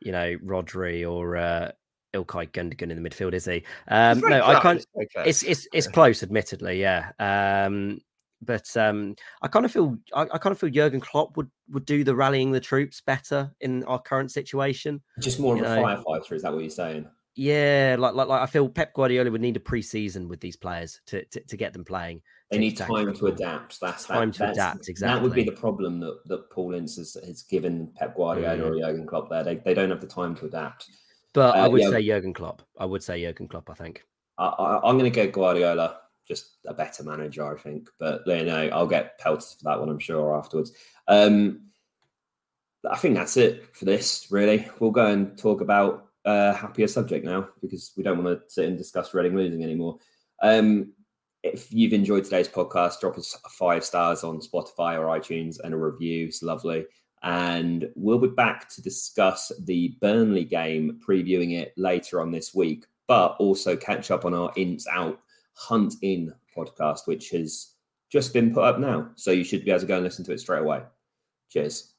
you 0.00 0.12
know 0.12 0.36
Rodri 0.44 1.10
or 1.10 1.36
uh 1.36 1.72
Ilkay 2.14 2.50
Gundogan 2.52 2.90
in 2.90 3.02
the 3.02 3.08
midfield, 3.08 3.32
is 3.34 3.44
he? 3.46 3.64
Um 3.88 4.18
It's 4.18 4.20
very 4.20 4.38
no, 4.40 4.46
I 4.46 4.60
close, 4.60 4.86
can't 4.94 5.26
it's 5.26 5.42
it's 5.42 5.42
it's 5.42 5.68
it's 5.72 5.86
close, 5.88 6.22
admittedly, 6.22 6.80
yeah. 6.80 7.10
Um 7.18 8.00
but 8.42 8.76
um 8.76 9.14
I 9.42 9.48
kind 9.48 9.64
of 9.64 9.70
feel 9.72 9.96
I, 10.14 10.22
I 10.22 10.38
kind 10.38 10.52
of 10.52 10.58
feel 10.58 10.70
Jurgen 10.70 11.00
Klopp 11.00 11.36
would 11.36 11.50
would 11.70 11.84
do 11.86 12.04
the 12.04 12.14
rallying 12.14 12.50
the 12.52 12.60
troops 12.60 13.00
better 13.00 13.50
in 13.60 13.84
our 13.84 14.00
current 14.00 14.30
situation. 14.32 15.00
Just 15.20 15.38
more 15.40 15.54
of 15.54 15.60
You 15.60 15.66
a 15.66 15.76
know, 15.76 15.82
firefighter, 15.82 16.32
is 16.32 16.42
that 16.42 16.52
what 16.52 16.60
you're 16.60 16.70
saying? 16.70 17.06
Yeah, 17.34 17.96
like, 17.98 18.12
like 18.14 18.28
like 18.28 18.42
I 18.42 18.46
feel 18.46 18.68
Pep 18.68 18.92
Guardiola 18.92 19.30
would 19.30 19.40
need 19.40 19.56
a 19.56 19.60
pre-season 19.60 20.28
with 20.28 20.40
these 20.40 20.56
players 20.56 21.00
to 21.06 21.24
to, 21.26 21.40
to 21.40 21.56
get 21.56 21.72
them 21.72 21.82
playing. 21.84 22.20
They 22.50 22.58
need 22.58 22.76
Tic-tac 22.76 22.88
time 22.88 23.14
to 23.14 23.26
adapt. 23.28 23.80
That's 23.80 24.04
that, 24.04 24.14
Time 24.14 24.32
to 24.32 24.38
that's- 24.40 24.56
adapt, 24.58 25.00
That 25.00 25.22
would 25.22 25.32
be 25.32 25.42
the 25.44 25.52
problem 25.52 25.98
that, 26.00 26.18
that 26.26 26.50
Paul 26.50 26.74
Ince 26.74 26.96
has, 26.98 27.16
has 27.24 27.42
given 27.44 27.90
Pep 27.96 28.14
Guardiola 28.14 28.58
Mm. 28.58 28.70
or 28.70 28.78
Jurgen 28.78 29.06
Klopp 29.06 29.30
there. 29.30 29.42
They, 29.42 29.54
they 29.64 29.72
don't 29.72 29.88
have 29.88 30.02
the 30.02 30.06
time 30.06 30.34
to 30.36 30.44
adapt. 30.44 30.90
But 31.34 31.56
I 31.56 31.60
Uh, 31.62 31.70
would 31.70 31.82
yeah. 31.82 31.90
say 31.90 32.06
Jurgen 32.06 32.34
Klopp. 32.34 32.62
I 32.78 32.84
would 32.84 33.02
say 33.02 33.22
Jurgen 33.22 33.48
Klopp. 33.48 33.70
I 33.70 33.74
think. 33.74 34.04
I, 34.38 34.46
I, 34.46 34.88
I'm 34.88 34.98
going 34.98 35.10
to 35.10 35.24
go 35.24 35.30
Guardiola, 35.30 35.98
just 36.26 36.58
a 36.66 36.74
better 36.74 37.04
manager, 37.04 37.54
I 37.54 37.58
think. 37.60 37.88
But 37.98 38.22
you 38.26 38.44
know, 38.44 38.68
I'll 38.72 38.86
get 38.86 39.18
pelted 39.18 39.58
for 39.58 39.64
that 39.64 39.80
one, 39.80 39.88
I'm 39.88 39.98
sure 39.98 40.36
afterwards. 40.36 40.72
Um, 41.08 41.68
I 42.90 42.96
think 42.96 43.14
that's 43.14 43.36
it 43.36 43.76
for 43.76 43.84
this. 43.84 44.26
Really, 44.30 44.68
we'll 44.80 44.90
go 44.90 45.06
and 45.06 45.36
talk 45.38 45.60
about 45.60 46.08
a 46.24 46.52
happier 46.52 46.88
subject 46.88 47.24
now 47.24 47.48
because 47.60 47.92
we 47.96 48.02
don't 48.02 48.22
want 48.22 48.40
to 48.40 48.50
sit 48.50 48.66
and 48.68 48.76
discuss 48.78 49.14
Reading 49.14 49.36
losing 49.36 49.62
anymore. 49.62 49.98
Um, 50.42 50.92
if 51.42 51.72
you've 51.72 51.92
enjoyed 51.92 52.24
today's 52.24 52.48
podcast, 52.48 53.00
drop 53.00 53.18
us 53.18 53.36
five 53.50 53.84
stars 53.84 54.22
on 54.24 54.40
Spotify 54.40 54.98
or 54.98 55.06
iTunes 55.18 55.58
and 55.62 55.74
a 55.74 55.76
review. 55.76 56.26
It's 56.26 56.42
lovely. 56.42 56.86
And 57.22 57.88
we'll 57.94 58.18
be 58.18 58.28
back 58.28 58.68
to 58.70 58.82
discuss 58.82 59.52
the 59.60 59.96
Burnley 60.00 60.44
game, 60.44 61.00
previewing 61.06 61.58
it 61.58 61.72
later 61.76 62.20
on 62.20 62.32
this 62.32 62.54
week, 62.54 62.84
but 63.06 63.36
also 63.38 63.76
catch 63.76 64.10
up 64.10 64.24
on 64.24 64.34
our 64.34 64.52
Ince 64.56 64.86
Out 64.88 65.20
Hunt 65.54 65.94
In 66.02 66.34
podcast, 66.56 67.06
which 67.06 67.30
has 67.30 67.74
just 68.10 68.32
been 68.32 68.52
put 68.52 68.64
up 68.64 68.78
now. 68.78 69.10
So 69.14 69.30
you 69.30 69.44
should 69.44 69.64
be 69.64 69.70
able 69.70 69.80
to 69.80 69.86
go 69.86 69.94
and 69.96 70.04
listen 70.04 70.24
to 70.24 70.32
it 70.32 70.40
straight 70.40 70.62
away. 70.62 70.82
Cheers. 71.48 71.91